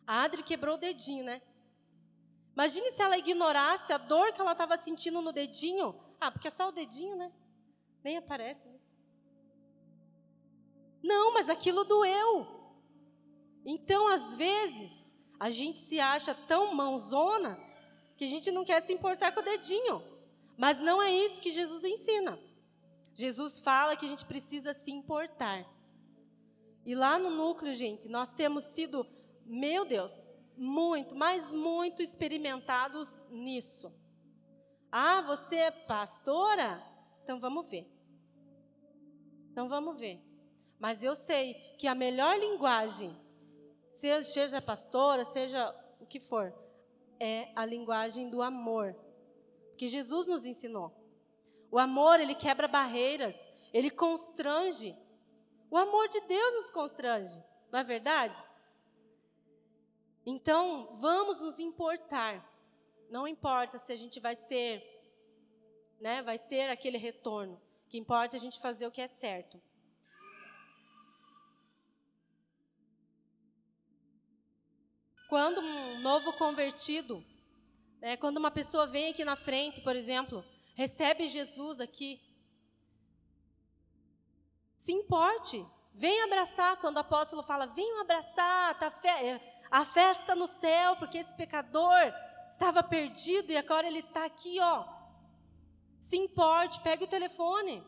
A 0.06 0.22
Adri 0.22 0.42
quebrou 0.42 0.76
o 0.76 0.78
dedinho, 0.78 1.24
né? 1.24 1.42
Imagine 2.54 2.90
se 2.90 3.02
ela 3.02 3.16
ignorasse 3.16 3.92
a 3.92 3.98
dor 3.98 4.32
que 4.32 4.40
ela 4.40 4.52
estava 4.52 4.76
sentindo 4.76 5.22
no 5.22 5.32
dedinho. 5.32 5.94
Ah, 6.20 6.30
porque 6.30 6.48
é 6.48 6.50
só 6.50 6.68
o 6.68 6.72
dedinho, 6.72 7.14
né? 7.14 7.32
Nem 8.02 8.16
aparece. 8.16 8.66
Né? 8.66 8.78
Não, 11.02 11.32
mas 11.34 11.48
aquilo 11.48 11.84
doeu. 11.84 12.46
Então, 13.64 14.08
às 14.08 14.34
vezes, 14.34 15.16
a 15.38 15.50
gente 15.50 15.78
se 15.78 16.00
acha 16.00 16.34
tão 16.34 16.74
mãozona 16.74 17.58
que 18.16 18.24
a 18.24 18.26
gente 18.26 18.50
não 18.50 18.64
quer 18.64 18.82
se 18.82 18.92
importar 18.92 19.30
com 19.32 19.40
o 19.40 19.44
dedinho. 19.44 20.02
Mas 20.56 20.80
não 20.80 21.00
é 21.00 21.10
isso 21.12 21.40
que 21.40 21.50
Jesus 21.50 21.84
ensina. 21.84 22.38
Jesus 23.18 23.58
fala 23.58 23.96
que 23.96 24.06
a 24.06 24.08
gente 24.08 24.24
precisa 24.24 24.72
se 24.72 24.92
importar. 24.92 25.66
E 26.86 26.94
lá 26.94 27.18
no 27.18 27.30
núcleo, 27.30 27.74
gente, 27.74 28.08
nós 28.08 28.32
temos 28.32 28.62
sido, 28.66 29.04
meu 29.44 29.84
Deus, 29.84 30.12
muito, 30.56 31.16
mas 31.16 31.50
muito 31.50 32.00
experimentados 32.00 33.08
nisso. 33.28 33.92
Ah, 34.92 35.20
você 35.20 35.56
é 35.56 35.70
pastora? 35.72 36.80
Então 37.24 37.40
vamos 37.40 37.68
ver. 37.68 37.90
Então 39.50 39.68
vamos 39.68 39.98
ver. 39.98 40.22
Mas 40.78 41.02
eu 41.02 41.16
sei 41.16 41.54
que 41.76 41.88
a 41.88 41.96
melhor 41.96 42.38
linguagem, 42.38 43.16
seja 43.90 44.62
pastora, 44.62 45.24
seja 45.24 45.74
o 45.98 46.06
que 46.06 46.20
for, 46.20 46.54
é 47.18 47.50
a 47.56 47.64
linguagem 47.64 48.30
do 48.30 48.42
amor, 48.42 48.94
que 49.76 49.88
Jesus 49.88 50.28
nos 50.28 50.44
ensinou. 50.44 50.97
O 51.70 51.78
amor, 51.78 52.18
ele 52.18 52.34
quebra 52.34 52.66
barreiras, 52.66 53.36
ele 53.72 53.90
constrange. 53.90 54.96
O 55.70 55.76
amor 55.76 56.08
de 56.08 56.20
Deus 56.22 56.54
nos 56.54 56.70
constrange, 56.70 57.44
não 57.70 57.78
é 57.78 57.84
verdade? 57.84 58.38
Então, 60.24 60.94
vamos 60.94 61.40
nos 61.40 61.58
importar. 61.58 62.46
Não 63.10 63.26
importa 63.26 63.78
se 63.78 63.92
a 63.92 63.96
gente 63.96 64.20
vai 64.20 64.36
ser, 64.36 64.82
né, 66.00 66.22
vai 66.22 66.38
ter 66.38 66.70
aquele 66.70 66.98
retorno. 66.98 67.54
O 67.86 67.88
que 67.88 67.98
importa 67.98 68.36
é 68.36 68.38
a 68.38 68.40
gente 68.40 68.60
fazer 68.60 68.86
o 68.86 68.90
que 68.90 69.00
é 69.00 69.06
certo. 69.06 69.60
Quando 75.28 75.60
um 75.60 76.00
novo 76.00 76.32
convertido, 76.34 77.22
né, 78.00 78.16
quando 78.16 78.38
uma 78.38 78.50
pessoa 78.50 78.86
vem 78.86 79.10
aqui 79.10 79.24
na 79.24 79.36
frente, 79.36 79.82
por 79.82 79.94
exemplo, 79.94 80.44
recebe 80.78 81.28
Jesus 81.28 81.80
aqui, 81.80 82.20
se 84.76 84.92
importe, 84.92 85.66
vem 85.92 86.22
abraçar. 86.22 86.80
Quando 86.80 86.98
o 86.98 87.00
apóstolo 87.00 87.42
fala, 87.42 87.66
venham 87.66 88.00
abraçar, 88.00 88.78
tá 88.78 88.88
fe 88.88 89.08
a 89.68 89.84
festa 89.84 90.36
no 90.36 90.46
céu, 90.46 90.94
porque 90.94 91.18
esse 91.18 91.34
pecador 91.34 92.14
estava 92.48 92.80
perdido 92.80 93.50
e 93.50 93.56
agora 93.56 93.88
ele 93.88 93.98
está 93.98 94.24
aqui, 94.24 94.60
ó. 94.60 94.86
Se 95.98 96.16
importe, 96.16 96.80
pegue 96.80 97.02
o 97.02 97.14
telefone. 97.16 97.84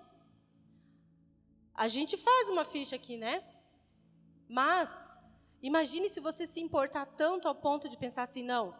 A 1.73 1.87
gente 1.87 2.17
faz 2.17 2.51
uma 2.51 2.65
ficha 2.65 2.97
aqui, 2.97 3.17
né? 3.17 3.35
Mas 4.49 4.91
Imagine 5.63 6.09
se 6.09 6.21
você 6.21 6.47
se 6.47 6.59
importar 6.59 7.05
tanto 7.05 7.47
ao 7.47 7.55
ponto 7.55 7.89
de 7.89 7.97
pensar 7.97 8.23
assim: 8.23 8.43
não, 8.43 8.75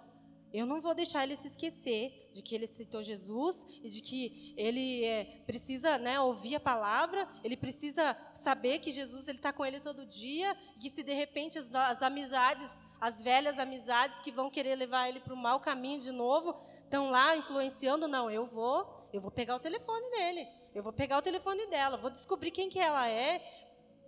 eu 0.53 0.67
não 0.67 0.81
vou 0.81 0.95
deixar 0.95 1.23
ele 1.23 1.37
se 1.37 1.47
esquecer 1.47 2.31
de 2.35 2.43
que 2.43 2.55
ele 2.55 2.67
citou 2.67 3.03
Jesus 3.03 3.65
e 3.83 3.89
de 3.89 4.03
que 4.03 4.55
ele 4.57 5.05
é, 5.05 5.25
precisa 5.47 5.97
né, 5.99 6.21
ouvir 6.21 6.57
a 6.57 6.61
palavra, 6.61 7.29
ele 7.45 7.57
precisa 7.57 8.17
saber 8.35 8.81
que 8.81 8.91
Jesus 8.91 9.29
está 9.29 9.53
com 9.53 9.65
ele 9.65 9.81
todo 9.81 10.07
dia, 10.07 10.57
que 10.81 10.91
se 10.91 11.03
de 11.03 11.13
repente 11.13 11.59
as, 11.59 11.73
as 11.73 12.03
amizades, 12.03 12.71
as 13.01 13.23
velhas 13.23 13.59
amizades 13.59 14.21
que 14.21 14.33
vão 14.33 14.51
querer 14.51 14.75
levar 14.75 15.09
ele 15.09 15.21
para 15.21 15.35
o 15.35 15.37
mau 15.37 15.61
caminho 15.61 16.01
de 16.01 16.11
novo, 16.11 16.61
estão 16.83 17.11
lá 17.11 17.37
influenciando, 17.37 18.09
não, 18.09 18.31
eu 18.31 18.45
vou, 18.45 19.09
eu 19.13 19.21
vou 19.21 19.31
pegar 19.31 19.57
o 19.57 19.61
telefone 19.61 20.11
dele, 20.11 20.49
eu 20.75 20.83
vou 20.83 20.93
pegar 20.93 21.19
o 21.19 21.23
telefone 21.23 21.67
dela, 21.67 21.97
vou 21.97 22.11
descobrir 22.11 22.51
quem 22.51 22.69
que 22.69 22.79
ela 22.79 23.09
é, 23.09 23.39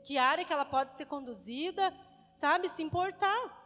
que 0.03 0.19
área 0.19 0.45
que 0.45 0.53
ela 0.53 0.65
pode 0.65 0.93
ser 0.93 1.07
conduzida, 1.07 1.95
sabe? 2.35 2.69
Se 2.69 2.83
importar. 2.83 3.62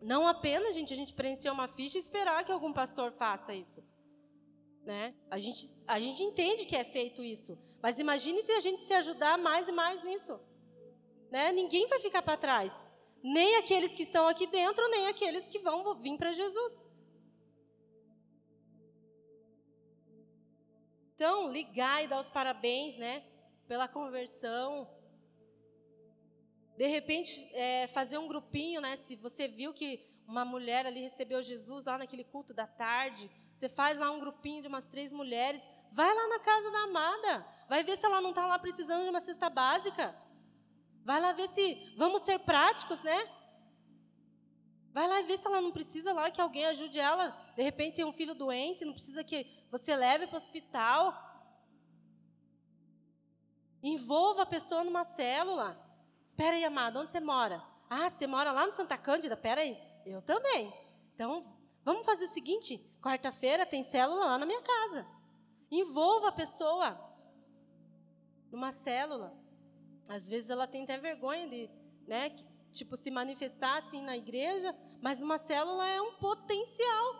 Não 0.00 0.26
apenas, 0.26 0.74
gente, 0.74 0.92
a 0.92 0.96
gente 0.96 1.14
preencher 1.14 1.50
uma 1.50 1.68
ficha 1.68 1.98
e 1.98 2.00
esperar 2.00 2.44
que 2.44 2.52
algum 2.52 2.72
pastor 2.72 3.12
faça 3.12 3.54
isso. 3.54 3.82
Né? 4.84 5.14
A, 5.30 5.38
gente, 5.38 5.70
a 5.86 6.00
gente 6.00 6.22
entende 6.22 6.64
que 6.64 6.76
é 6.76 6.84
feito 6.84 7.22
isso. 7.22 7.58
Mas 7.82 7.98
imagine 7.98 8.42
se 8.42 8.52
a 8.52 8.60
gente 8.60 8.80
se 8.82 8.92
ajudar 8.94 9.36
mais 9.38 9.68
e 9.68 9.72
mais 9.72 10.02
nisso. 10.02 10.40
Né? 11.30 11.52
Ninguém 11.52 11.86
vai 11.86 12.00
ficar 12.00 12.22
para 12.22 12.36
trás. 12.36 12.72
Nem 13.22 13.56
aqueles 13.56 13.92
que 13.92 14.04
estão 14.04 14.28
aqui 14.28 14.46
dentro, 14.46 14.88
nem 14.88 15.08
aqueles 15.08 15.48
que 15.48 15.58
vão 15.58 15.94
vir 16.00 16.16
para 16.16 16.32
Jesus. 16.32 16.88
Então, 21.14 21.50
ligar 21.50 22.04
e 22.04 22.06
dar 22.06 22.20
os 22.20 22.30
parabéns, 22.30 22.96
né? 22.96 23.24
Pela 23.66 23.88
conversão. 23.88 24.88
De 26.78 26.86
repente, 26.86 27.50
é, 27.54 27.88
fazer 27.88 28.18
um 28.18 28.28
grupinho, 28.28 28.80
né? 28.80 28.94
Se 28.94 29.16
você 29.16 29.48
viu 29.48 29.74
que 29.74 30.00
uma 30.28 30.44
mulher 30.44 30.86
ali 30.86 31.00
recebeu 31.00 31.42
Jesus 31.42 31.84
lá 31.84 31.98
naquele 31.98 32.22
culto 32.22 32.54
da 32.54 32.68
tarde, 32.68 33.28
você 33.56 33.68
faz 33.68 33.98
lá 33.98 34.12
um 34.12 34.20
grupinho 34.20 34.62
de 34.62 34.68
umas 34.68 34.86
três 34.86 35.12
mulheres, 35.12 35.60
vai 35.90 36.14
lá 36.14 36.28
na 36.28 36.38
casa 36.38 36.70
da 36.70 36.82
amada, 36.84 37.46
vai 37.68 37.82
ver 37.82 37.96
se 37.96 38.06
ela 38.06 38.20
não 38.20 38.30
está 38.30 38.46
lá 38.46 38.56
precisando 38.60 39.02
de 39.02 39.10
uma 39.10 39.20
cesta 39.20 39.50
básica. 39.50 40.14
Vai 41.04 41.20
lá 41.20 41.32
ver 41.32 41.48
se. 41.48 41.94
Vamos 41.96 42.22
ser 42.22 42.38
práticos, 42.38 43.02
né? 43.02 43.28
Vai 44.92 45.08
lá 45.08 45.20
vê 45.22 45.36
se 45.36 45.48
ela 45.48 45.60
não 45.60 45.72
precisa 45.72 46.12
lá 46.12 46.30
que 46.30 46.40
alguém 46.40 46.64
ajude 46.66 47.00
ela. 47.00 47.36
De 47.56 47.62
repente 47.62 47.96
tem 47.96 48.04
um 48.04 48.12
filho 48.12 48.36
doente, 48.36 48.84
não 48.84 48.92
precisa 48.92 49.24
que 49.24 49.48
você 49.68 49.96
leve 49.96 50.28
para 50.28 50.38
o 50.38 50.42
hospital. 50.42 51.12
Envolva 53.82 54.42
a 54.42 54.46
pessoa 54.46 54.84
numa 54.84 55.02
célula. 55.02 55.87
Espera 56.38 56.54
aí, 56.54 56.64
amado, 56.64 57.00
onde 57.00 57.10
você 57.10 57.18
mora? 57.18 57.60
Ah, 57.90 58.08
você 58.08 58.24
mora 58.24 58.52
lá 58.52 58.64
no 58.64 58.70
Santa 58.70 58.96
Cândida? 58.96 59.34
Espera 59.34 59.60
aí, 59.60 59.76
eu 60.06 60.22
também. 60.22 60.72
Então, 61.12 61.44
vamos 61.84 62.06
fazer 62.06 62.26
o 62.26 62.32
seguinte: 62.32 62.78
quarta-feira 63.02 63.66
tem 63.66 63.82
célula 63.82 64.24
lá 64.24 64.38
na 64.38 64.46
minha 64.46 64.62
casa. 64.62 65.04
Envolva 65.68 66.28
a 66.28 66.32
pessoa 66.32 66.96
numa 68.52 68.70
célula. 68.70 69.36
Às 70.06 70.28
vezes 70.28 70.48
ela 70.48 70.68
tem 70.68 70.84
até 70.84 70.96
vergonha 70.96 71.48
de, 71.48 71.68
né, 72.06 72.30
tipo, 72.70 72.96
se 72.96 73.10
manifestar 73.10 73.76
assim 73.78 74.00
na 74.00 74.16
igreja, 74.16 74.72
mas 75.02 75.20
uma 75.20 75.38
célula 75.38 75.88
é 75.88 76.00
um 76.00 76.14
potencial. 76.18 77.16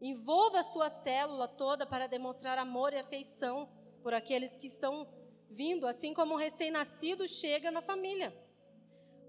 Envolva 0.00 0.58
a 0.58 0.64
sua 0.64 0.90
célula 0.90 1.46
toda 1.46 1.86
para 1.86 2.08
demonstrar 2.08 2.58
amor 2.58 2.92
e 2.92 2.98
afeição 2.98 3.68
por 4.02 4.12
aqueles 4.12 4.56
que 4.58 4.66
estão 4.66 5.08
vindo, 5.48 5.86
assim 5.86 6.12
como 6.12 6.34
um 6.34 6.38
recém-nascido 6.38 7.28
chega 7.28 7.70
na 7.70 7.80
família. 7.80 8.34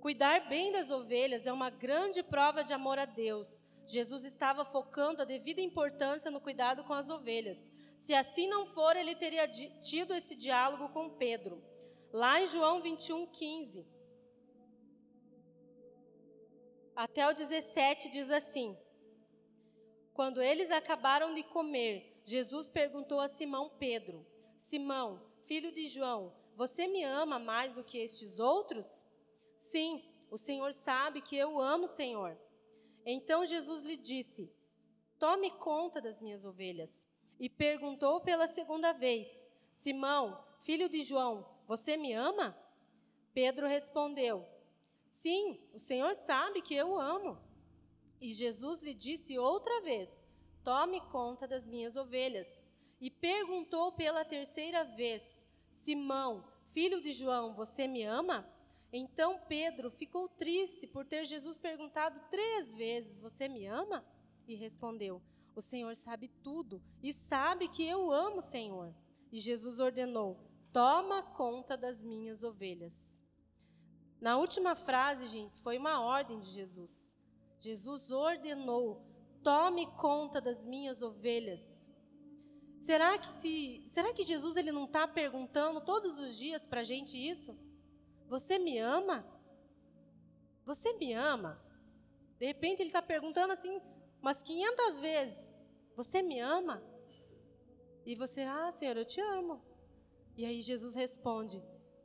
Cuidar 0.01 0.49
bem 0.49 0.71
das 0.71 0.91
ovelhas 0.91 1.45
é 1.45 1.53
uma 1.53 1.69
grande 1.69 2.21
prova 2.23 2.63
de 2.63 2.73
amor 2.73 2.99
a 2.99 3.05
Deus. 3.05 3.63
Jesus 3.85 4.23
estava 4.23 4.65
focando 4.65 5.21
a 5.21 5.25
devida 5.25 5.61
importância 5.61 6.31
no 6.31 6.41
cuidado 6.41 6.83
com 6.83 6.93
as 6.93 7.09
ovelhas. 7.09 7.71
Se 7.97 8.13
assim 8.13 8.47
não 8.47 8.65
for, 8.65 8.95
ele 8.95 9.15
teria 9.15 9.47
tido 9.47 10.13
esse 10.13 10.35
diálogo 10.35 10.89
com 10.89 11.09
Pedro. 11.09 11.63
Lá 12.11 12.41
em 12.41 12.47
João 12.47 12.81
21, 12.81 13.27
15. 13.27 13.87
Até 16.95 17.27
o 17.27 17.33
17 17.33 18.09
diz 18.09 18.29
assim: 18.29 18.77
Quando 20.13 20.41
eles 20.41 20.69
acabaram 20.69 21.33
de 21.33 21.43
comer, 21.43 22.21
Jesus 22.23 22.69
perguntou 22.69 23.19
a 23.19 23.27
Simão 23.27 23.69
Pedro: 23.79 24.25
Simão, 24.63 25.21
filho 25.43 25.73
de 25.73 25.87
João, 25.87 26.33
você 26.55 26.87
me 26.87 27.03
ama 27.03 27.37
mais 27.37 27.73
do 27.73 27.83
que 27.83 27.97
estes 27.97 28.39
outros? 28.39 28.85
Sim, 29.57 30.01
o 30.31 30.37
Senhor 30.37 30.71
sabe 30.71 31.21
que 31.21 31.35
eu 31.35 31.59
amo 31.59 31.83
o 31.83 31.95
Senhor. 31.95 32.37
Então 33.05 33.45
Jesus 33.45 33.83
lhe 33.83 33.97
disse: 33.97 34.49
Tome 35.19 35.51
conta 35.51 36.01
das 36.01 36.21
minhas 36.21 36.45
ovelhas. 36.45 37.05
E 37.37 37.49
perguntou 37.49 38.21
pela 38.21 38.47
segunda 38.47 38.93
vez: 38.93 39.27
Simão, 39.73 40.41
filho 40.61 40.87
de 40.87 41.03
João, 41.03 41.45
você 41.67 41.97
me 41.97 42.13
ama? 42.13 42.57
Pedro 43.33 43.67
respondeu: 43.67 44.47
Sim, 45.09 45.59
o 45.73 45.79
Senhor 45.79 46.15
sabe 46.15 46.61
que 46.61 46.73
eu 46.73 46.97
amo. 46.97 47.37
E 48.19 48.31
Jesus 48.31 48.81
lhe 48.81 48.93
disse 48.93 49.37
outra 49.37 49.81
vez: 49.81 50.25
Tome 50.63 51.01
conta 51.11 51.45
das 51.45 51.67
minhas 51.67 51.97
ovelhas 51.97 52.63
e 53.03 53.11
perguntou 53.11 53.91
pela 53.91 54.23
terceira 54.23 54.85
vez: 54.85 55.21
Simão, 55.73 56.47
filho 56.69 57.01
de 57.01 57.11
João, 57.11 57.53
você 57.53 57.85
me 57.85 58.01
ama? 58.01 58.47
Então 58.93 59.41
Pedro 59.45 59.91
ficou 59.91 60.29
triste 60.29 60.87
por 60.87 61.05
ter 61.05 61.25
Jesus 61.25 61.57
perguntado 61.57 62.17
três 62.31 62.73
vezes: 62.73 63.19
Você 63.19 63.49
me 63.49 63.65
ama? 63.65 64.05
E 64.47 64.55
respondeu: 64.55 65.21
O 65.53 65.59
Senhor 65.59 65.93
sabe 65.97 66.29
tudo 66.41 66.81
e 67.01 67.11
sabe 67.11 67.67
que 67.67 67.85
eu 67.85 68.09
amo 68.09 68.37
o 68.37 68.49
Senhor. 68.49 68.95
E 69.33 69.37
Jesus 69.37 69.81
ordenou: 69.81 70.39
Toma 70.71 71.23
conta 71.23 71.75
das 71.75 72.01
minhas 72.01 72.41
ovelhas. 72.41 73.21
Na 74.21 74.37
última 74.37 74.77
frase, 74.77 75.27
gente, 75.27 75.61
foi 75.61 75.77
uma 75.77 75.99
ordem 75.99 76.39
de 76.39 76.51
Jesus. 76.51 77.13
Jesus 77.59 78.11
ordenou: 78.11 79.05
Tome 79.43 79.87
conta 79.97 80.39
das 80.39 80.63
minhas 80.63 81.01
ovelhas. 81.01 81.82
Será 82.83 83.17
que 83.17 83.29
se, 83.29 83.81
será 83.87 84.11
que 84.11 84.23
Jesus 84.23 84.57
ele 84.57 84.69
não 84.69 84.83
está 84.83 85.07
perguntando 85.07 85.79
todos 85.79 86.19
os 86.19 86.37
dias 86.37 86.67
para 86.67 86.81
a 86.81 86.83
gente 86.83 87.15
isso? 87.15 87.57
Você 88.27 88.59
me 88.59 88.77
ama? 88.77 89.25
Você 90.65 90.91
me 90.91 91.13
ama? 91.13 91.63
De 92.37 92.45
repente 92.45 92.81
ele 92.81 92.89
está 92.89 93.01
perguntando 93.01 93.53
assim 93.53 93.81
umas 94.21 94.43
500 94.43 94.99
vezes: 94.99 95.53
Você 95.95 96.21
me 96.21 96.41
ama? 96.41 96.83
E 98.05 98.15
você, 98.15 98.41
ah, 98.41 98.69
Senhor, 98.69 98.97
eu 98.97 99.05
te 99.05 99.21
amo. 99.21 99.61
E 100.35 100.43
aí 100.43 100.59
Jesus 100.59 100.93
responde: 100.93 101.63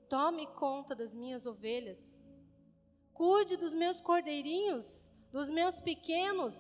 Tome 0.09 0.47
conta 0.47 0.95
das 0.95 1.13
minhas 1.13 1.45
ovelhas. 1.45 2.23
Cuide 3.13 3.57
dos 3.57 3.75
meus 3.75 4.01
cordeirinhos, 4.01 5.11
dos 5.33 5.51
meus 5.51 5.81
pequenos. 5.81 6.55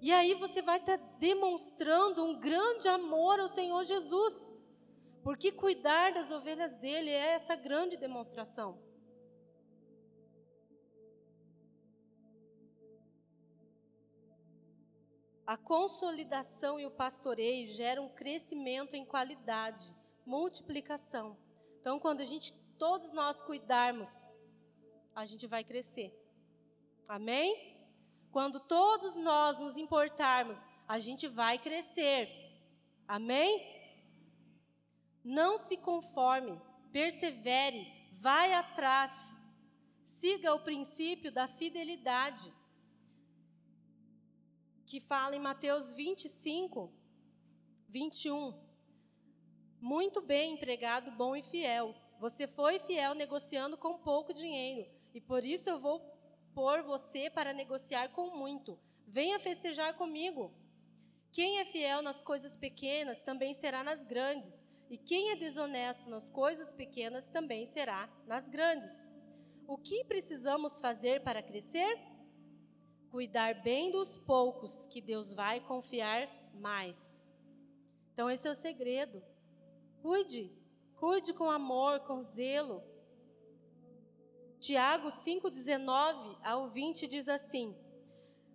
E 0.00 0.10
aí 0.12 0.34
você 0.34 0.62
vai 0.62 0.78
estar 0.78 0.98
tá 0.98 1.04
demonstrando 1.18 2.24
um 2.24 2.38
grande 2.38 2.88
amor 2.88 3.38
ao 3.38 3.48
Senhor 3.48 3.84
Jesus. 3.84 4.34
Porque 5.22 5.52
cuidar 5.52 6.12
das 6.12 6.30
ovelhas 6.30 6.74
dele 6.76 7.10
é 7.10 7.34
essa 7.34 7.54
grande 7.54 7.96
demonstração. 7.96 8.78
A 15.46 15.56
consolidação 15.56 16.78
e 16.78 16.86
o 16.86 16.90
pastoreio 16.90 17.68
geram 17.74 18.06
um 18.06 18.14
crescimento 18.14 18.94
em 18.94 19.04
qualidade, 19.04 19.92
multiplicação. 20.24 21.36
Então, 21.80 21.98
quando 21.98 22.20
a 22.20 22.24
gente, 22.24 22.54
todos 22.78 23.12
nós 23.12 23.42
cuidarmos, 23.42 24.08
a 25.14 25.26
gente 25.26 25.46
vai 25.48 25.64
crescer. 25.64 26.14
Amém? 27.08 27.69
Quando 28.30 28.60
todos 28.60 29.16
nós 29.16 29.58
nos 29.58 29.76
importarmos, 29.76 30.68
a 30.86 30.98
gente 30.98 31.26
vai 31.26 31.58
crescer. 31.58 32.28
Amém? 33.06 33.60
Não 35.24 35.58
se 35.58 35.76
conforme, 35.76 36.60
persevere, 36.92 37.86
vai 38.12 38.52
atrás. 38.54 39.36
Siga 40.04 40.54
o 40.54 40.60
princípio 40.60 41.32
da 41.32 41.48
fidelidade, 41.48 42.52
que 44.86 45.00
fala 45.00 45.34
em 45.34 45.40
Mateus 45.40 45.92
25, 45.92 46.92
21. 47.88 48.54
Muito 49.80 50.20
bem, 50.20 50.54
empregado 50.54 51.10
bom 51.10 51.34
e 51.34 51.42
fiel. 51.42 51.94
Você 52.20 52.46
foi 52.46 52.78
fiel 52.78 53.14
negociando 53.14 53.76
com 53.76 53.98
pouco 53.98 54.32
dinheiro, 54.32 54.88
e 55.12 55.20
por 55.20 55.44
isso 55.44 55.68
eu 55.68 55.80
vou 55.80 56.19
por 56.60 56.82
você 56.82 57.30
para 57.30 57.54
negociar 57.54 58.10
com 58.10 58.36
muito. 58.36 58.78
Venha 59.06 59.40
festejar 59.40 59.96
comigo. 59.96 60.52
Quem 61.32 61.58
é 61.58 61.64
fiel 61.64 62.02
nas 62.02 62.22
coisas 62.22 62.54
pequenas 62.54 63.22
também 63.22 63.54
será 63.54 63.82
nas 63.82 64.04
grandes, 64.04 64.66
e 64.90 64.98
quem 64.98 65.30
é 65.30 65.36
desonesto 65.36 66.10
nas 66.10 66.28
coisas 66.28 66.70
pequenas 66.70 67.30
também 67.30 67.64
será 67.64 68.10
nas 68.26 68.46
grandes. 68.50 68.92
O 69.66 69.78
que 69.78 70.04
precisamos 70.04 70.82
fazer 70.82 71.22
para 71.22 71.42
crescer? 71.42 71.98
Cuidar 73.10 73.62
bem 73.62 73.90
dos 73.90 74.18
poucos, 74.18 74.86
que 74.88 75.00
Deus 75.00 75.32
vai 75.32 75.60
confiar 75.60 76.28
mais. 76.52 77.26
Então, 78.12 78.28
esse 78.30 78.46
é 78.46 78.50
o 78.50 78.54
segredo. 78.54 79.22
Cuide, 80.02 80.52
cuide 80.96 81.32
com 81.32 81.50
amor, 81.50 82.00
com 82.00 82.22
zelo. 82.22 82.82
Tiago 84.60 85.08
5,19 85.08 86.36
ao 86.44 86.68
20 86.68 87.06
diz 87.06 87.30
assim: 87.30 87.74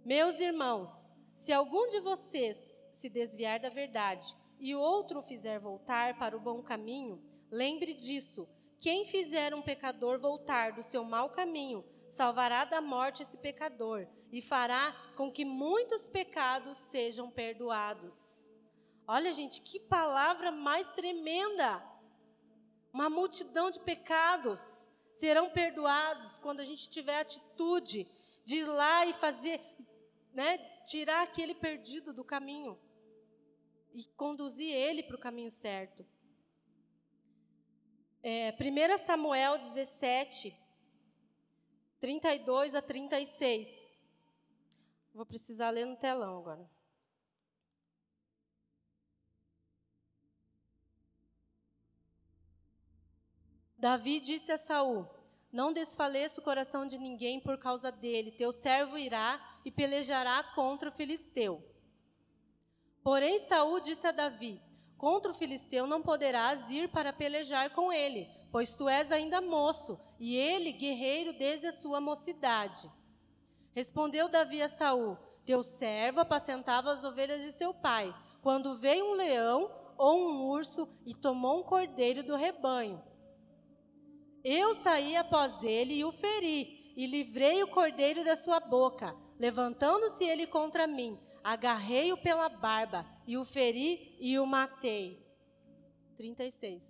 Meus 0.05 0.39
irmãos, 0.39 0.91
se 1.33 1.51
algum 1.51 1.89
de 1.89 1.99
vocês 1.99 2.57
se 2.91 3.09
desviar 3.09 3.59
da 3.59 3.69
verdade 3.69 4.37
e 4.59 4.75
outro 4.75 5.23
fizer 5.23 5.59
voltar 5.59 6.15
para 6.19 6.37
o 6.37 6.39
bom 6.39 6.61
caminho, 6.61 7.19
lembre 7.49 7.95
disso. 7.95 8.47
Quem 8.77 9.07
fizer 9.07 9.55
um 9.55 9.63
pecador 9.63 10.19
voltar 10.19 10.73
do 10.73 10.83
seu 10.83 11.03
mau 11.03 11.31
caminho, 11.31 11.83
salvará 12.07 12.65
da 12.65 12.79
morte 12.79 13.23
esse 13.23 13.39
pecador 13.39 14.05
e 14.31 14.43
fará 14.43 14.95
com 15.17 15.31
que 15.31 15.43
muitos 15.43 16.07
pecados 16.07 16.77
sejam 16.77 17.31
perdoados. 17.31 18.15
Olha, 19.07 19.31
gente, 19.31 19.59
que 19.59 19.79
palavra 19.79 20.51
mais 20.51 20.87
tremenda! 20.91 21.83
Uma 22.93 23.09
multidão 23.09 23.71
de 23.71 23.79
pecados 23.79 24.61
serão 25.15 25.49
perdoados 25.49 26.37
quando 26.39 26.59
a 26.59 26.65
gente 26.65 26.89
tiver 26.89 27.17
a 27.17 27.21
atitude 27.21 28.07
de 28.43 28.57
ir 28.57 28.65
lá 28.65 29.05
e 29.05 29.13
fazer, 29.13 29.59
né, 30.33 30.57
tirar 30.85 31.23
aquele 31.23 31.55
perdido 31.55 32.13
do 32.13 32.23
caminho 32.23 32.79
e 33.93 34.03
conduzir 34.17 34.71
ele 34.73 35.03
para 35.03 35.15
o 35.15 35.19
caminho 35.19 35.49
certo. 35.49 36.05
É, 38.21 38.51
1 38.51 38.97
Samuel 38.97 39.57
17, 39.57 40.55
32 41.99 42.75
a 42.75 42.81
36. 42.81 43.69
Vou 45.13 45.25
precisar 45.25 45.69
ler 45.69 45.85
no 45.85 45.95
telão 45.95 46.39
agora. 46.39 46.74
Davi 53.85 54.19
disse 54.19 54.51
a 54.51 54.57
Saul: 54.57 55.07
Não 55.51 55.71
desfaleça 55.71 56.41
o 56.41 56.43
coração 56.43 56.87
de 56.87 56.97
ninguém 56.97 57.39
por 57.39 57.55
causa 57.59 57.91
dele. 57.91 58.31
Teu 58.31 58.51
servo 58.51 58.97
irá 58.97 59.39
e 59.63 59.69
pelejará 59.69 60.41
contra 60.55 60.89
o 60.89 60.91
filisteu. 60.91 61.63
Porém, 63.03 63.37
Saul 63.37 63.79
disse 63.79 64.07
a 64.07 64.11
Davi: 64.11 64.59
Contra 64.97 65.31
o 65.31 65.35
filisteu 65.35 65.85
não 65.85 66.01
poderás 66.01 66.67
ir 66.71 66.89
para 66.89 67.13
pelejar 67.13 67.69
com 67.75 67.93
ele, 67.93 68.27
pois 68.51 68.73
tu 68.73 68.89
és 68.89 69.11
ainda 69.11 69.39
moço, 69.39 69.99
e 70.19 70.35
ele 70.35 70.71
guerreiro 70.71 71.37
desde 71.37 71.67
a 71.67 71.71
sua 71.71 72.01
mocidade. 72.01 72.91
Respondeu 73.75 74.27
Davi 74.27 74.63
a 74.63 74.67
Saul: 74.67 75.15
Teu 75.45 75.61
servo 75.61 76.21
apacentava 76.21 76.91
as 76.91 77.03
ovelhas 77.03 77.39
de 77.43 77.51
seu 77.51 77.71
pai, 77.71 78.11
quando 78.41 78.79
veio 78.79 79.11
um 79.11 79.13
leão 79.13 79.69
ou 79.95 80.27
um 80.27 80.47
urso 80.47 80.89
e 81.05 81.13
tomou 81.13 81.59
um 81.59 81.63
cordeiro 81.63 82.23
do 82.23 82.35
rebanho. 82.35 82.99
Eu 84.47 84.75
saí 84.75 85.15
após 85.15 85.63
ele 85.63 85.95
e 85.95 86.05
o 86.05 86.11
feri, 86.11 86.93
e 86.95 87.07
livrei 87.07 87.63
o 87.63 87.67
cordeiro 87.67 88.23
da 88.23 88.35
sua 88.35 88.59
boca. 88.59 89.15
Levantando-se 89.39 90.23
ele 90.23 90.45
contra 90.45 90.85
mim, 90.85 91.17
agarrei-o 91.43 92.15
pela 92.15 92.47
barba 92.47 93.03
e 93.25 93.37
o 93.37 93.43
feri 93.43 94.15
e 94.19 94.37
o 94.37 94.45
matei. 94.45 95.19
36. 96.15 96.83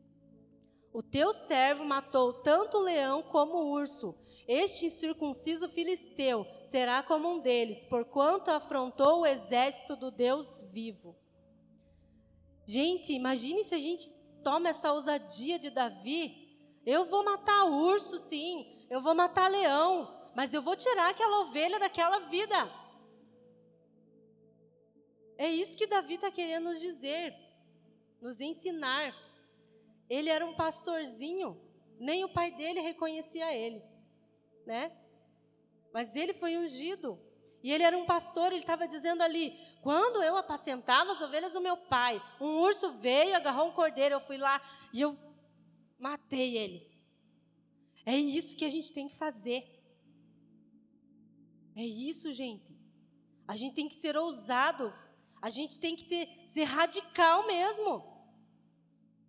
O 0.91 1.01
teu 1.01 1.31
servo 1.33 1.85
matou 1.85 2.33
tanto 2.33 2.77
o 2.77 2.81
leão 2.81 3.23
como 3.23 3.55
o 3.55 3.71
urso. 3.71 4.13
Este 4.45 4.87
incircunciso 4.87 5.69
filisteu 5.69 6.45
será 6.65 7.01
como 7.01 7.29
um 7.29 7.39
deles, 7.39 7.85
porquanto 7.85 8.51
afrontou 8.51 9.21
o 9.21 9.25
exército 9.25 9.95
do 9.95 10.11
Deus 10.11 10.61
vivo. 10.73 11.15
Gente, 12.65 13.13
imagine 13.13 13.63
se 13.63 13.73
a 13.73 13.77
gente 13.77 14.09
toma 14.43 14.69
essa 14.69 14.91
ousadia 14.91 15.57
de 15.57 15.69
Davi. 15.69 16.44
Eu 16.85 17.05
vou 17.05 17.23
matar 17.23 17.65
urso, 17.65 18.19
sim, 18.29 18.85
eu 18.89 19.01
vou 19.01 19.15
matar 19.15 19.49
leão, 19.49 20.31
mas 20.35 20.53
eu 20.53 20.61
vou 20.61 20.75
tirar 20.75 21.09
aquela 21.09 21.41
ovelha 21.41 21.79
daquela 21.79 22.19
vida. 22.19 22.69
É 25.37 25.49
isso 25.49 25.75
que 25.75 25.87
Davi 25.87 26.15
está 26.15 26.31
querendo 26.31 26.65
nos 26.65 26.79
dizer, 26.79 27.35
nos 28.21 28.39
ensinar. 28.39 29.15
Ele 30.09 30.29
era 30.29 30.45
um 30.45 30.53
pastorzinho, 30.53 31.59
nem 31.99 32.23
o 32.23 32.29
pai 32.29 32.51
dele 32.51 32.79
reconhecia 32.79 33.51
ele, 33.53 33.83
né? 34.65 34.95
Mas 35.91 36.15
ele 36.15 36.33
foi 36.33 36.57
ungido. 36.57 37.19
E 37.63 37.71
ele 37.71 37.83
era 37.83 37.97
um 37.97 38.05
pastor, 38.05 38.51
ele 38.51 38.61
estava 38.61 38.87
dizendo 38.87 39.23
ali: 39.23 39.57
quando 39.81 40.21
eu 40.21 40.37
apacentava 40.37 41.13
as 41.13 41.21
ovelhas 41.21 41.51
do 41.51 41.61
meu 41.61 41.75
pai, 41.75 42.21
um 42.39 42.59
urso 42.59 42.91
veio, 42.91 43.35
agarrou 43.35 43.69
um 43.69 43.73
cordeiro, 43.73 44.15
eu 44.15 44.19
fui 44.19 44.37
lá 44.37 44.61
e 44.93 45.01
eu 45.01 45.17
matei 45.97 46.57
ele. 46.57 46.95
É 48.05 48.17
isso 48.17 48.55
que 48.55 48.65
a 48.65 48.69
gente 48.69 48.93
tem 48.93 49.07
que 49.07 49.15
fazer. 49.15 49.67
É 51.75 51.83
isso, 51.83 52.31
gente. 52.31 52.75
A 53.47 53.55
gente 53.55 53.75
tem 53.75 53.87
que 53.87 53.95
ser 53.95 54.15
ousados. 54.15 54.95
A 55.41 55.49
gente 55.49 55.79
tem 55.79 55.95
que 55.95 56.05
ter, 56.05 56.47
ser 56.47 56.63
radical 56.63 57.45
mesmo. 57.45 58.03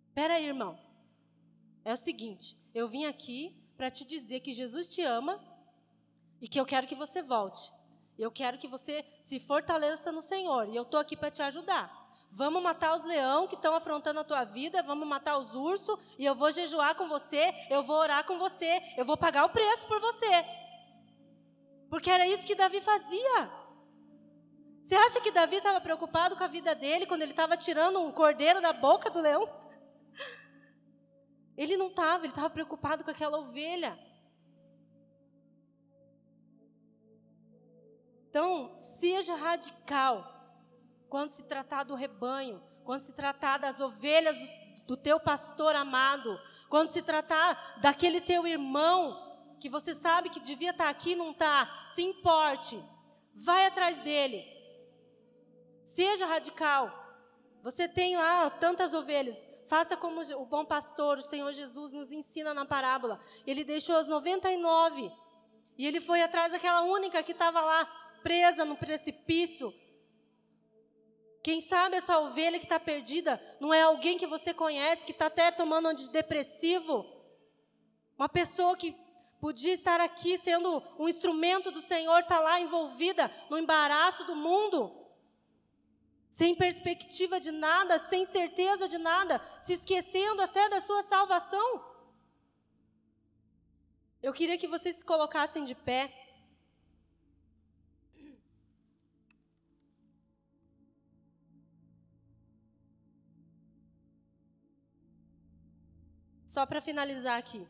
Espera 0.07 0.35
aí, 0.35 0.45
irmão. 0.45 0.79
É 1.83 1.93
o 1.93 1.97
seguinte, 1.97 2.57
eu 2.73 2.87
vim 2.87 3.05
aqui 3.05 3.55
para 3.77 3.89
te 3.89 4.03
dizer 4.03 4.39
que 4.39 4.51
Jesus 4.51 4.93
te 4.93 5.01
ama 5.01 5.39
e 6.41 6.47
que 6.47 6.59
eu 6.59 6.65
quero 6.65 6.87
que 6.87 6.95
você 6.95 7.21
volte. 7.21 7.71
Eu 8.17 8.31
quero 8.31 8.57
que 8.57 8.67
você 8.67 9.05
se 9.21 9.39
fortaleça 9.39 10.11
no 10.11 10.21
Senhor 10.21 10.67
e 10.69 10.75
eu 10.75 10.83
estou 10.83 10.99
aqui 10.99 11.15
para 11.15 11.31
te 11.31 11.41
ajudar. 11.41 11.96
Vamos 12.37 12.61
matar 12.61 12.95
os 12.95 13.03
leão 13.03 13.47
que 13.47 13.55
estão 13.55 13.73
afrontando 13.73 14.19
a 14.19 14.23
tua 14.23 14.43
vida, 14.43 14.83
vamos 14.83 15.07
matar 15.07 15.39
os 15.39 15.55
ursos 15.55 15.97
e 16.19 16.23
eu 16.23 16.35
vou 16.35 16.51
jejuar 16.51 16.93
com 16.93 17.07
você, 17.09 17.51
eu 17.67 17.81
vou 17.81 17.95
orar 17.95 18.23
com 18.25 18.37
você, 18.37 18.79
eu 18.95 19.03
vou 19.03 19.17
pagar 19.17 19.43
o 19.45 19.49
preço 19.49 19.87
por 19.87 19.99
você. 19.99 20.45
Porque 21.89 22.11
era 22.11 22.27
isso 22.27 22.45
que 22.45 22.53
Davi 22.53 22.79
fazia. 22.79 23.51
Você 24.83 24.93
acha 24.93 25.19
que 25.19 25.31
Davi 25.31 25.55
estava 25.55 25.81
preocupado 25.81 26.35
com 26.35 26.43
a 26.43 26.47
vida 26.47 26.75
dele 26.75 27.07
quando 27.07 27.23
ele 27.23 27.31
estava 27.31 27.57
tirando 27.57 27.99
um 27.99 28.11
cordeiro 28.11 28.61
da 28.61 28.71
boca 28.71 29.09
do 29.09 29.19
leão? 29.19 29.49
Ele 31.57 31.75
não 31.75 31.87
estava, 31.87 32.23
ele 32.23 32.33
estava 32.33 32.51
preocupado 32.51 33.03
com 33.03 33.09
aquela 33.09 33.39
ovelha. 33.39 33.97
Então, 38.29 38.79
seja 38.99 39.33
radical 39.33 40.36
quando 41.09 41.31
se 41.31 41.43
tratar 41.43 41.83
do 41.83 41.95
rebanho, 41.95 42.61
quando 42.83 43.01
se 43.01 43.13
tratar 43.13 43.57
das 43.57 43.79
ovelhas 43.79 44.35
do, 44.35 44.85
do 44.87 44.97
teu 44.97 45.19
pastor 45.19 45.75
amado, 45.75 46.39
quando 46.69 46.91
se 46.91 47.01
tratar 47.01 47.79
daquele 47.81 48.21
teu 48.21 48.45
irmão 48.45 49.25
que 49.59 49.69
você 49.69 49.95
sabe 49.95 50.29
que 50.29 50.39
devia 50.39 50.71
estar 50.71 50.89
aqui 50.89 51.11
e 51.11 51.15
não 51.15 51.31
está, 51.31 51.89
se 51.95 52.01
importe, 52.01 52.81
vai 53.33 53.65
atrás 53.65 53.97
dele. 54.03 54.45
Seja 55.83 56.25
radical. 56.25 56.91
Você 57.63 57.87
tem 57.87 58.15
lá 58.15 58.49
tantas 58.49 58.93
ovelhas. 58.93 59.35
Faça 59.67 59.97
como 59.97 60.21
o 60.21 60.45
bom 60.45 60.63
pastor, 60.63 61.17
o 61.17 61.23
Senhor 61.23 61.51
Jesus, 61.51 61.91
nos 61.91 62.11
ensina 62.11 62.53
na 62.53 62.65
parábola. 62.65 63.19
Ele 63.45 63.63
deixou 63.63 63.97
as 63.97 64.07
99 64.07 65.11
e 65.77 65.85
ele 65.85 65.99
foi 65.99 66.21
atrás 66.21 66.51
daquela 66.51 66.83
única 66.83 67.21
que 67.21 67.33
estava 67.33 67.61
lá 67.61 67.85
presa 68.23 68.63
no 68.63 68.77
precipício. 68.77 69.73
Quem 71.47 71.61
sabe 71.61 71.95
essa 71.95 72.19
ovelha 72.19 72.59
que 72.59 72.65
está 72.65 72.77
perdida 72.77 73.41
não 73.57 73.73
é 73.73 73.81
alguém 73.81 74.17
que 74.17 74.27
você 74.27 74.53
conhece, 74.53 75.05
que 75.05 75.13
está 75.13 75.27
até 75.27 75.49
tomando 75.49 75.87
antidepressivo? 75.87 77.05
Uma 78.17 78.27
pessoa 78.27 78.75
que 78.75 78.93
podia 79.39 79.71
estar 79.71 80.01
aqui 80.01 80.37
sendo 80.39 80.83
um 80.99 81.07
instrumento 81.07 81.71
do 81.71 81.79
Senhor, 81.79 82.19
está 82.19 82.41
lá 82.41 82.59
envolvida 82.59 83.31
no 83.49 83.57
embaraço 83.57 84.25
do 84.25 84.35
mundo 84.35 84.93
sem 86.31 86.53
perspectiva 86.53 87.39
de 87.39 87.53
nada, 87.53 87.97
sem 88.09 88.25
certeza 88.25 88.89
de 88.89 88.97
nada, 88.97 89.41
se 89.61 89.71
esquecendo 89.71 90.41
até 90.41 90.67
da 90.67 90.81
sua 90.81 91.01
salvação. 91.03 91.81
Eu 94.21 94.33
queria 94.33 94.57
que 94.57 94.67
vocês 94.67 94.97
se 94.97 95.05
colocassem 95.05 95.63
de 95.63 95.75
pé. 95.75 96.13
Só 106.57 106.65
para 106.65 106.81
finalizar 106.81 107.37
aqui. 107.37 107.67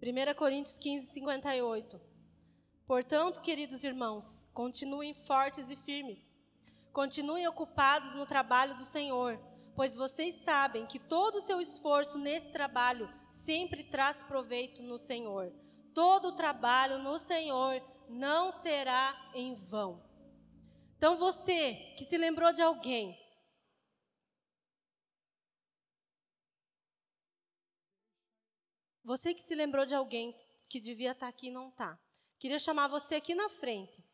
1 0.00 0.34
Coríntios 0.36 0.78
15, 0.78 1.08
58. 1.08 2.00
Portanto, 2.86 3.42
queridos 3.42 3.82
irmãos, 3.82 4.46
continuem 4.54 5.12
fortes 5.12 5.68
e 5.68 5.74
firmes 5.74 6.36
Continuem 6.92 7.48
ocupados 7.48 8.14
no 8.14 8.26
trabalho 8.26 8.76
do 8.76 8.84
Senhor, 8.84 9.40
pois 9.74 9.96
vocês 9.96 10.36
sabem 10.36 10.86
que 10.86 11.00
todo 11.00 11.38
o 11.38 11.40
seu 11.40 11.60
esforço 11.60 12.16
nesse 12.16 12.52
trabalho 12.52 13.12
sempre 13.28 13.82
traz 13.82 14.22
proveito 14.22 14.80
no 14.80 14.96
Senhor. 14.96 15.52
Todo 15.92 16.28
o 16.28 16.36
trabalho 16.36 16.98
no 16.98 17.18
Senhor 17.18 17.82
não 18.08 18.52
será 18.52 19.32
em 19.34 19.52
vão. 19.52 20.00
Então 20.96 21.16
você 21.16 21.74
que 21.98 22.04
se 22.04 22.16
lembrou 22.16 22.52
de 22.52 22.62
alguém, 22.62 23.18
Você 29.06 29.32
que 29.32 29.40
se 29.40 29.54
lembrou 29.54 29.86
de 29.86 29.94
alguém 29.94 30.36
que 30.68 30.80
devia 30.80 31.12
estar 31.12 31.28
aqui 31.28 31.46
e 31.46 31.52
não 31.52 31.68
está. 31.68 31.96
Queria 32.40 32.58
chamar 32.58 32.88
você 32.88 33.14
aqui 33.14 33.36
na 33.36 33.48
frente. 33.48 34.04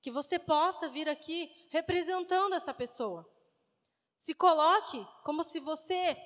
Que 0.00 0.10
você 0.10 0.36
possa 0.36 0.88
vir 0.88 1.08
aqui 1.08 1.48
representando 1.70 2.52
essa 2.52 2.74
pessoa. 2.74 3.24
Se 4.18 4.34
coloque 4.34 5.06
como 5.22 5.44
se 5.44 5.60
você 5.60 6.16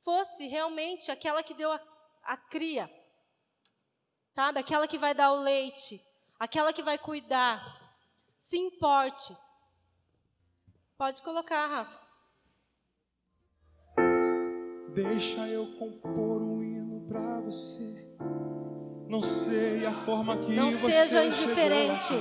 fosse 0.00 0.48
realmente 0.48 1.12
aquela 1.12 1.40
que 1.40 1.54
deu 1.54 1.70
a, 1.70 1.80
a 2.24 2.36
cria. 2.36 2.90
Sabe? 4.32 4.58
Aquela 4.58 4.88
que 4.88 4.98
vai 4.98 5.14
dar 5.14 5.32
o 5.32 5.40
leite. 5.40 6.04
Aquela 6.40 6.72
que 6.72 6.82
vai 6.82 6.98
cuidar. 6.98 7.96
Se 8.36 8.58
importe. 8.58 9.36
Pode 10.96 11.22
colocar, 11.22 11.68
Rafa. 11.68 12.08
Deixa 14.92 15.46
eu 15.46 15.78
compor 15.78 16.42
um 16.42 16.57
você. 17.50 17.82
Não 19.08 19.22
sei 19.22 19.86
a 19.86 19.92
forma 19.92 20.36
que 20.36 20.52
Não 20.52 20.70
você 20.70 20.92
seja 20.92 21.24
indiferente. 21.24 22.14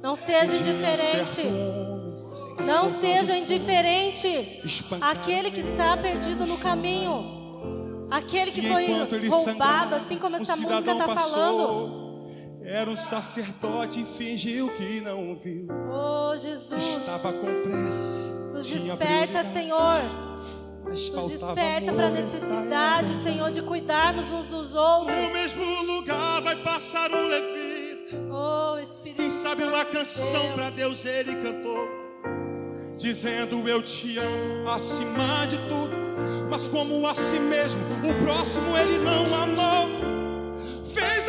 Não 0.00 0.14
seja 0.14 0.56
indiferente. 0.56 1.42
Não 2.64 3.00
seja 3.00 3.36
indiferente 3.36 4.62
àquele 5.00 5.50
que 5.50 5.60
está 5.60 5.96
perdido 5.96 6.46
no 6.46 6.56
caminho. 6.58 8.06
Aquele 8.10 8.52
que 8.52 8.62
foi 8.62 8.86
roubado, 9.28 9.94
assim 9.96 10.18
como 10.18 10.36
um 10.36 10.42
essa 10.42 10.54
música 10.54 10.92
está 10.92 11.14
falando. 11.14 12.02
Era 12.64 12.88
um 12.88 12.94
sacerdote 12.94 14.02
e 14.02 14.04
fingiu 14.04 14.68
que 14.76 15.00
não 15.00 15.34
viu. 15.34 15.66
Oh, 15.90 16.36
Jesus. 16.36 16.98
Estava 16.98 17.32
com 17.32 17.62
pressa. 17.62 18.52
Nos 18.58 18.68
desperta, 18.68 19.44
Senhor. 19.52 20.00
Nos 20.92 21.30
desperta 21.30 21.90
para 21.90 22.06
a 22.08 22.10
necessidade. 22.10 23.22
Senhor, 23.22 23.50
de 23.50 23.62
cuidarmos 23.62 24.26
uns 24.30 24.46
dos 24.48 24.74
outros. 24.74 25.16
No 25.16 25.32
mesmo 25.32 25.82
lugar 25.84 26.42
vai 26.42 26.56
passar 26.56 27.10
um 27.10 27.28
levita. 27.28 28.16
Oh, 28.30 28.78
Espírito 28.78 29.16
Quem 29.16 29.30
sabe 29.30 29.62
uma 29.62 29.84
de 29.86 29.90
canção 29.92 30.52
para 30.52 30.68
Deus 30.68 31.06
ele 31.06 31.34
cantou, 31.36 31.88
dizendo 32.98 33.66
eu 33.66 33.82
te 33.82 34.18
amo 34.18 34.68
acima 34.68 35.46
de 35.46 35.56
tudo, 35.56 35.96
mas 36.50 36.68
como 36.68 37.06
a 37.06 37.14
si 37.14 37.40
mesmo, 37.40 37.80
o 38.04 38.22
próximo 38.22 38.76
ele 38.76 38.98
não 38.98 39.24
amou. 39.34 39.88
Fez 40.84 41.21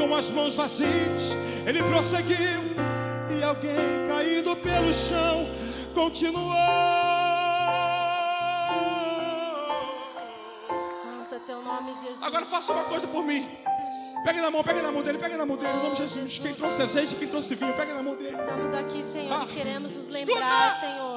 Com 0.00 0.14
as 0.16 0.30
mãos 0.30 0.54
vazias, 0.54 1.36
ele 1.66 1.82
prosseguiu 1.82 2.62
e 3.38 3.44
alguém 3.44 4.08
caído 4.08 4.56
pelo 4.56 4.92
chão 4.94 5.46
continuou. 5.94 6.54
Santo 11.02 11.34
é 11.34 11.38
teu 11.46 11.62
nome, 11.62 11.92
Jesus. 11.92 12.22
Agora 12.22 12.44
faça 12.46 12.72
uma 12.72 12.84
coisa 12.84 13.06
por 13.06 13.22
mim. 13.22 13.46
Pegue 14.24 14.40
na 14.40 14.50
mão, 14.50 14.62
pegue 14.64 14.82
na 14.82 14.90
mão 14.90 15.02
dele, 15.02 15.18
pegue 15.18 15.36
na 15.36 15.46
mão 15.46 15.56
dele, 15.56 15.78
em 15.78 15.82
nome 15.82 15.92
de 15.96 15.98
Jesus. 16.02 16.38
Quem 16.38 16.54
trouxe 16.54 16.82
azeite, 16.82 17.16
quem 17.16 17.28
trouxe 17.28 17.54
vinho, 17.54 17.72
pegue 17.74 17.92
na 17.92 18.02
mão 18.02 18.14
dele. 18.16 18.36
Estamos 18.36 18.74
aqui, 18.74 19.02
Senhor, 19.02 19.32
Ah, 19.40 19.46
e 19.48 19.54
queremos 19.54 19.92
nos 19.92 20.06
escuta! 20.08 20.18
lembrar, 20.34 20.80
Senhor, 20.80 21.09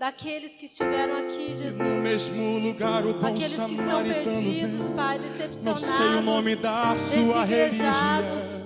daqueles 0.00 0.52
que 0.52 0.64
estiveram 0.64 1.14
aqui, 1.18 1.48
Jesus. 1.54 1.76
no 1.76 2.00
mesmo 2.00 2.58
lugar 2.58 3.04
o 3.04 3.12
bom 3.12 3.26
Aqueles 3.26 3.54
que 3.54 3.74
estão 3.74 4.02
perdidos. 4.02 4.90
Pai, 4.96 5.18
Não 5.18 5.24
decepcionados. 5.28 5.82
sei 5.82 6.06
o 6.06 6.22
nome 6.22 6.56
da 6.56 6.96
sua 6.96 7.44
religião. 7.44 8.59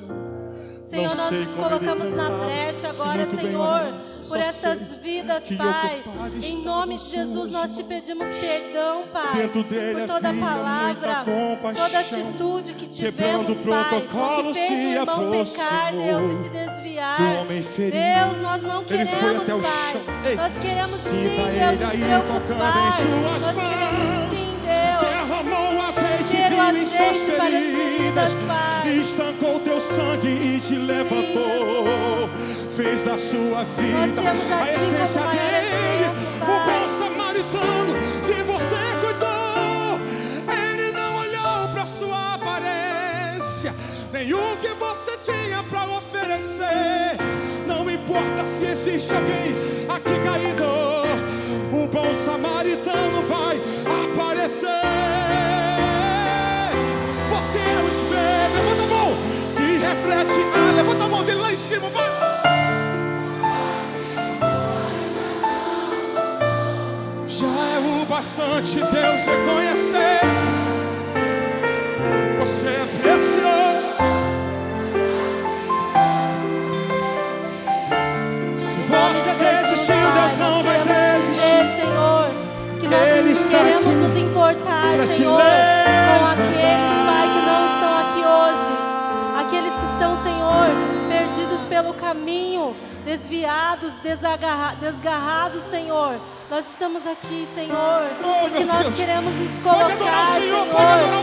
Senhor, 0.89 1.09
Não 1.09 1.17
nós 1.17 1.31
nos 1.31 1.55
colocamos 1.55 2.15
na 2.15 2.31
brecha 2.31 2.89
agora, 2.91 3.27
Senhor, 3.31 3.95
por 4.29 4.37
essas 4.39 4.79
vidas, 5.03 5.43
Pai. 5.57 6.05
Em 6.43 6.63
nome 6.63 6.99
de 6.99 7.05
Jesus, 7.05 7.51
nós 7.51 7.75
te 7.75 7.83
pedimos 7.83 8.29
perdão, 8.39 9.03
Pai, 9.13 9.49
por 9.49 9.65
toda 10.07 10.29
havia 10.29 10.41
muita 10.41 10.47
palavra, 10.47 11.25
toda 11.75 11.99
atitude 11.99 12.73
que 12.75 12.87
tivemos, 12.87 13.45
Pai, 13.63 14.03
que 14.45 14.55
fez 14.55 14.67
se 14.67 14.73
o 14.73 14.93
irmão 14.93 15.31
pecar, 15.31 15.93
Deus, 15.93 16.23
e 16.23 16.43
se 16.45 16.49
desviar. 16.51 17.17
do 17.17 17.35
homem 17.41 17.63
ferido. 17.63 17.97
Deus, 17.97 18.43
nós 18.43 18.63
não 18.63 18.85
queremos, 18.85 19.11
Pai. 19.11 20.37
nós 20.37 20.53
queremos 20.61 20.91
sim, 20.91 21.23
Deus, 21.23 21.81
nos 21.81 21.91
preocupar. 22.05 22.75
nós 23.23 23.43
queremos 23.57 24.39
sim, 24.39 24.55
Deus. 24.65 25.15
Ter 26.31 26.53
o 26.53 26.61
azeite 26.61 27.33
para 27.37 27.74
te 30.67 30.77
levantou. 30.77 32.29
Fez 32.71 33.05
da 33.05 33.19
sua 33.19 33.65
vida 33.65 34.23
a 34.23 34.73
essência 34.73 35.23
dele. 35.29 36.09
O 36.41 36.57
bom 36.67 36.89
samaritano 36.89 37.95
que 38.23 38.43
você 38.43 38.77
cuidou. 39.01 40.01
Ele 40.49 40.91
não 40.93 41.17
olhou 41.17 41.69
para 41.73 41.87
sua 41.87 42.35
aparência, 42.35 43.75
nem 44.13 44.33
o 44.33 44.57
que 44.57 44.69
você 44.69 45.19
tinha 45.23 45.63
para 45.65 45.85
oferecer. 45.99 47.19
Não 47.67 47.89
importa 47.91 48.45
se 48.45 48.65
existe 48.65 49.13
alguém 49.13 49.87
aqui 49.89 50.19
caído, 50.25 50.65
o 51.73 51.87
bom 51.89 52.13
samaritano 52.15 53.23
vai 53.23 53.61
aparecer. 54.05 55.74
E 60.05 60.15
reflete. 60.15 60.47
Ah, 60.55 60.73
levanta 60.73 61.05
a 61.05 61.09
mão 61.09 61.25
dele 61.25 61.41
lá 61.41 61.53
em 61.53 61.57
cima, 61.57 61.89
vai. 61.89 62.11
Já 67.27 67.47
é 67.47 67.79
o 67.79 68.07
bastante 68.07 68.77
Deus 68.77 69.25
reconhecer. 69.27 70.21
Você 72.39 72.67
é 72.67 72.87
precioso. 73.01 73.85
Se 78.57 78.77
você 78.77 79.31
desistiu, 79.35 80.13
Deus 80.13 80.39
não 80.39 80.63
vai 80.63 80.79
desistir. 80.79 81.65
Senhor, 81.81 82.31
que 82.81 82.89
nós 82.89 83.01
Ele 83.01 83.35
queremos 83.35 83.95
nos 83.95 84.17
importar, 84.17 84.95
Senhor, 85.13 85.41
com 85.41 86.27
aqueles, 86.27 87.14
pelo 91.75 91.93
caminho, 91.95 92.77
desviados, 93.05 93.93
desgarrados, 94.81 95.61
Senhor. 95.65 96.21
Nós 96.49 96.65
estamos 96.71 97.05
aqui, 97.05 97.49
Senhor, 97.53 98.03
Oh, 98.23 98.49
porque 98.49 98.65
nós 98.65 98.85
Deus. 98.85 98.95
queremos 98.95 99.35
nos 99.35 99.61
colocar, 99.61 100.37
Senhor, 100.39 100.67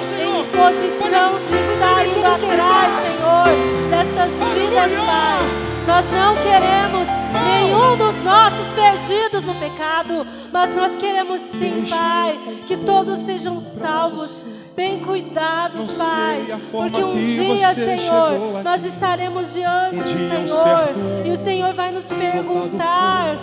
Senhor, 0.04 0.40
em 0.40 0.44
posição 0.50 1.32
Pode- 1.32 1.46
de 1.46 1.74
estar 1.74 2.06
indo 2.06 2.26
atrás. 2.26 2.92
Senhor, 3.02 3.48
dessas 3.90 4.32
vidas. 4.54 4.92
Pai. 5.06 5.72
Nós 5.88 6.06
não 6.12 6.36
queremos 6.36 7.08
nenhum 7.46 7.96
dos 7.98 8.24
nossos 8.26 8.68
perdidos 8.76 9.46
no 9.46 9.56
pecado, 9.56 10.28
mas 10.52 10.76
nós 10.76 10.92
queremos 10.98 11.40
sim, 11.54 11.86
Pai, 11.90 12.38
que 12.68 12.76
todos 12.76 13.26
sejam 13.26 13.62
salvos, 13.80 14.51
bem 14.76 15.00
cuidados, 15.00 15.98
Não 15.98 16.06
Pai, 16.06 16.60
porque 16.72 17.04
um 17.04 17.14
dia, 17.14 17.74
Senhor, 17.74 18.64
nós 18.64 18.84
estaremos 18.86 19.54
diante 19.54 19.96
Um 19.96 19.98
do 19.98 20.44
um 20.44 20.48
Senhor 20.48 21.26
e 21.26 21.30
o 21.32 21.44
Senhor 21.44 21.74
vai 21.74 21.92
nos 21.92 22.04
perguntar, 22.06 23.38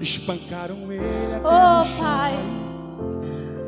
Espancaram 0.00 0.92
ele 0.92 1.34
até 1.34 1.46
oh. 1.46 2.02
Pai, 2.02 2.34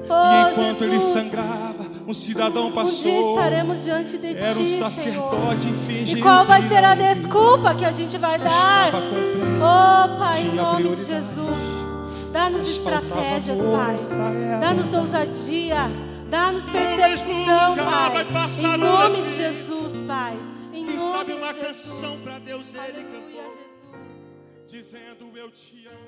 E 0.05 0.11
oh 0.11 0.51
enquanto 0.51 0.83
ele 0.85 0.95
Jesus, 1.01 1.13
sangrava, 1.13 1.87
um 2.07 2.13
cidadão 2.15 2.65
um 2.65 2.73
dia 2.73 2.75
passou. 2.83 3.37
estaremos 3.37 3.85
diante 3.85 4.19
de 4.19 4.27
Era 4.37 4.59
um 4.59 4.65
Ti, 4.65 4.67
Senhor. 4.67 4.91
sacerdote 4.91 5.69
e 5.69 6.13
E 6.19 6.23
qual 6.23 6.45
vai 6.45 6.63
ser 6.63 6.85
a 6.85 6.95
desculpa 6.95 7.75
que 7.75 7.85
a 7.85 7.93
gente 7.93 8.17
vai 8.19 8.39
dar? 8.39 8.91
Pressa, 8.91 9.05
Oh, 9.61 10.19
Pai, 10.19 10.41
em 10.43 10.55
nome 10.55 10.83
de. 10.97 11.07
Jesus. 11.07 11.79
Dá-nos 12.33 12.69
estratégias, 12.69 13.59
Pai. 13.59 13.97
Dá-nos 14.61 14.93
ousadia. 14.95 16.08
Dá-nos 16.31 16.65
mesmo 16.65 16.97
percepção, 16.97 17.77
Pai. 17.77 18.25
Em 18.75 18.79
nome 18.79 19.23
de. 19.23 19.37
Jesus, 19.37 19.93
Pai. 20.07 20.37
Em 20.73 20.85
Quem 20.85 20.97
nome 20.97 21.13
sabe 21.13 21.33
de 21.33 21.39
uma 21.39 21.53
Jesus. 21.55 21.67
canção 21.67 22.21
para 22.21 22.39
Deus 22.39 22.75
ele 22.75 22.81
Aleluia, 22.81 23.05
cantou, 23.13 23.51
Jesus. 23.51 24.69
dizendo 24.69 25.39
eu 25.39 25.51
te 25.51 25.87
amo. 25.87 26.08